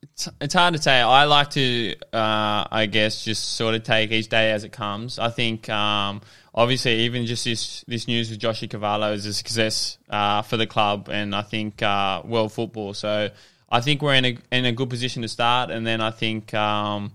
it's, 0.02 0.28
it's 0.40 0.54
hard 0.54 0.74
to 0.74 0.82
say. 0.82 1.00
I 1.00 1.24
like 1.24 1.50
to, 1.50 1.94
uh, 2.12 2.66
I 2.70 2.86
guess, 2.86 3.24
just 3.24 3.56
sort 3.56 3.74
of 3.74 3.82
take 3.82 4.12
each 4.12 4.28
day 4.28 4.52
as 4.52 4.64
it 4.64 4.72
comes. 4.72 5.18
I 5.18 5.30
think, 5.30 5.68
um, 5.68 6.20
obviously, 6.54 7.00
even 7.00 7.26
just 7.26 7.44
this 7.44 7.84
this 7.86 8.08
news 8.08 8.30
with 8.30 8.40
Joshi 8.40 8.68
Cavallo 8.68 9.12
is 9.12 9.26
a 9.26 9.34
success 9.34 9.98
uh, 10.08 10.42
for 10.42 10.56
the 10.56 10.66
club, 10.66 11.08
and 11.10 11.34
I 11.34 11.42
think 11.42 11.82
uh, 11.82 12.22
world 12.24 12.52
football. 12.52 12.94
So 12.94 13.30
I 13.68 13.80
think 13.80 14.02
we're 14.02 14.14
in 14.14 14.24
a 14.24 14.38
in 14.52 14.64
a 14.64 14.72
good 14.72 14.90
position 14.90 15.22
to 15.22 15.28
start, 15.28 15.70
and 15.70 15.86
then 15.86 16.00
I 16.00 16.10
think. 16.10 16.54
Um, 16.54 17.12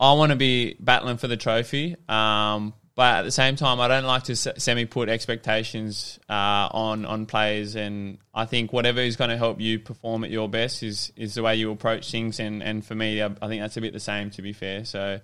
I 0.00 0.12
want 0.12 0.30
to 0.30 0.36
be 0.36 0.76
battling 0.78 1.16
for 1.16 1.26
the 1.26 1.36
trophy, 1.36 1.96
um, 2.08 2.72
but 2.94 3.16
at 3.16 3.22
the 3.22 3.30
same 3.30 3.56
time, 3.56 3.80
I 3.80 3.88
don't 3.88 4.04
like 4.04 4.24
to 4.24 4.36
semi 4.36 4.84
put 4.84 5.08
expectations 5.08 6.18
uh, 6.28 6.68
on 6.70 7.04
on 7.04 7.26
players. 7.26 7.74
And 7.74 8.18
I 8.34 8.44
think 8.44 8.72
whatever 8.72 9.00
is 9.00 9.16
going 9.16 9.30
to 9.30 9.36
help 9.36 9.60
you 9.60 9.78
perform 9.78 10.24
at 10.24 10.30
your 10.30 10.48
best 10.48 10.82
is 10.82 11.12
is 11.16 11.34
the 11.34 11.42
way 11.42 11.56
you 11.56 11.70
approach 11.70 12.10
things. 12.10 12.40
And, 12.40 12.62
and 12.62 12.84
for 12.84 12.94
me, 12.94 13.22
I, 13.22 13.26
I 13.26 13.48
think 13.48 13.62
that's 13.62 13.76
a 13.76 13.80
bit 13.80 13.92
the 13.92 14.00
same. 14.00 14.30
To 14.30 14.42
be 14.42 14.52
fair, 14.52 14.84
so 14.84 15.20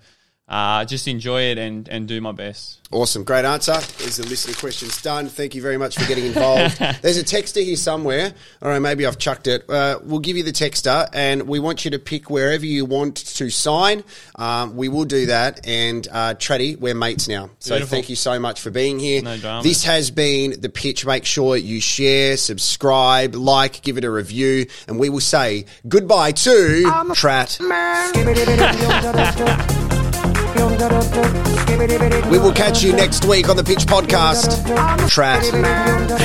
uh, 0.47 0.85
just 0.85 1.09
enjoy 1.09 1.43
it 1.43 1.59
and, 1.59 1.89
and 1.89 2.07
do 2.07 2.21
my 2.21 2.33
best. 2.33 2.81
Awesome. 2.93 3.25
Great 3.25 3.45
answer. 3.47 3.73
Is 4.05 4.19
the 4.19 4.27
listener 4.27 4.55
questions 4.55 5.01
done. 5.01 5.27
Thank 5.29 5.55
you 5.55 5.63
very 5.63 5.79
much 5.79 5.97
for 5.99 6.07
getting 6.07 6.27
involved. 6.27 6.79
There's 7.03 7.17
a 7.17 7.25
Texta 7.25 7.65
here 7.65 7.77
somewhere. 7.77 8.33
All 8.63 8.69
right, 8.69 8.79
maybe 8.79 9.07
I've 9.07 9.19
chucked 9.19 9.47
it. 9.47 9.69
Uh, 9.69 9.99
we'll 10.05 10.21
give 10.21 10.37
you 10.37 10.43
the 10.43 10.53
Texta 10.53 11.09
and 11.13 11.49
we 11.49 11.59
want 11.61 11.85
you 11.85 11.91
to 11.93 11.99
pick 11.99 12.29
wherever 12.29 12.65
you 12.65 12.85
want 12.85 13.17
to 13.17 13.49
sign. 13.51 14.05
Um, 14.37 14.77
we 14.77 14.89
will 14.89 15.07
do 15.07 15.27
that. 15.27 15.67
And 15.67 16.07
uh, 16.13 16.35
Tratty, 16.35 16.79
we're 16.79 16.95
mates 16.95 17.27
now. 17.27 17.51
So 17.59 17.75
Beautiful. 17.77 17.97
thank 17.97 18.11
you 18.11 18.17
so 18.17 18.39
much 18.39 18.61
for 18.61 18.71
being 18.71 18.99
here. 18.99 19.23
No 19.23 19.39
drama. 19.39 19.63
This 19.63 19.85
has 19.85 20.11
been 20.11 20.61
The 20.61 20.69
Pitch. 20.69 21.07
Make 21.07 21.25
sure 21.25 21.57
you 21.57 21.81
share, 21.81 22.37
subscribe, 22.37 23.35
like, 23.35 23.81
give 23.83 23.97
it 23.99 24.05
a 24.05 24.11
review. 24.11 24.67
And 24.89 25.01
we 25.01 25.09
will 25.09 25.21
say 25.21 25.65
goodbye 25.89 26.33
to 26.33 26.83
Tratt. 27.15 27.61
We 32.31 32.39
will 32.39 32.53
catch 32.53 32.83
you 32.83 32.93
next 32.93 33.25
week 33.27 33.49
on 33.49 33.57
the 33.57 33.63
Pitch 33.65 33.81
Podcast. 33.87 34.65
Tratt. 35.09 35.43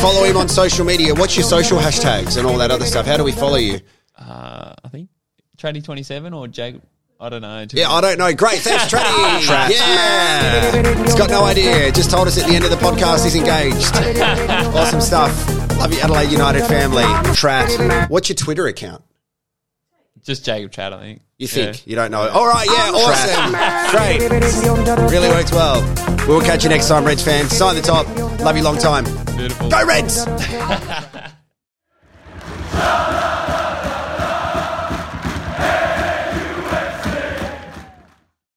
Follow 0.01 0.23
him 0.23 0.37
on 0.37 0.47
social 0.49 0.85
media. 0.85 1.13
What's 1.13 1.35
your 1.35 1.43
social 1.45 1.77
hashtags 1.77 2.37
and 2.37 2.47
all 2.47 2.57
that 2.57 2.71
other 2.71 2.85
stuff? 2.85 3.05
How 3.05 3.17
do 3.17 3.23
we 3.23 3.31
follow 3.31 3.57
you? 3.57 3.79
Uh, 4.17 4.73
I 4.83 4.87
think 4.89 5.09
Trading 5.57 5.83
twenty 5.83 6.03
seven 6.03 6.33
or 6.33 6.47
Jake. 6.47 6.77
I 7.19 7.29
don't 7.29 7.41
know. 7.41 7.65
Yeah, 7.73 7.91
I 7.91 8.01
don't 8.01 8.17
know. 8.17 8.33
Great. 8.33 8.59
Thanks, 8.59 8.85
Tratty. 8.93 9.41
Tratt. 9.45 9.69
Yeah. 9.71 11.03
He's 11.03 11.15
got 11.15 11.29
no 11.29 11.43
idea. 11.43 11.91
Just 11.91 12.09
told 12.09 12.27
us 12.27 12.41
at 12.41 12.47
the 12.47 12.55
end 12.55 12.63
of 12.63 12.71
the 12.71 12.77
podcast 12.77 13.25
he's 13.25 13.35
engaged. 13.35 13.93
awesome 14.75 15.01
stuff. 15.01 15.31
Love 15.77 15.93
you, 15.93 15.99
Adelaide 15.99 16.31
United 16.31 16.63
family. 16.65 17.03
Tratt. 17.35 18.09
What's 18.09 18.29
your 18.29 18.35
Twitter 18.37 18.67
account? 18.67 19.03
Just 20.29 20.45
Jacob 20.45 20.71
Tratt. 20.71 20.93
I 20.93 20.99
think 20.99 21.21
You 21.39 21.47
think? 21.47 21.77
Yeah. 21.77 21.89
You 21.89 21.95
don't 21.95 22.11
know. 22.11 22.29
All 22.29 22.47
right, 22.47 22.67
yeah, 22.67 22.91
awesome. 22.93 23.49
Great. 23.89 25.09
Really 25.09 25.27
works 25.27 25.51
well. 25.51 25.81
We 26.27 26.35
will 26.35 26.41
catch 26.41 26.63
you 26.63 26.69
next 26.69 26.87
time, 26.87 27.03
Reds 27.03 27.23
fans. 27.23 27.49
Sign 27.49 27.73
the 27.73 27.81
top. 27.81 28.05
Love 28.39 28.55
you 28.55 28.61
long 28.61 28.77
time. 28.77 29.05
Beautiful. 29.35 29.71
Go 29.71 29.83
Reds! 29.87 30.27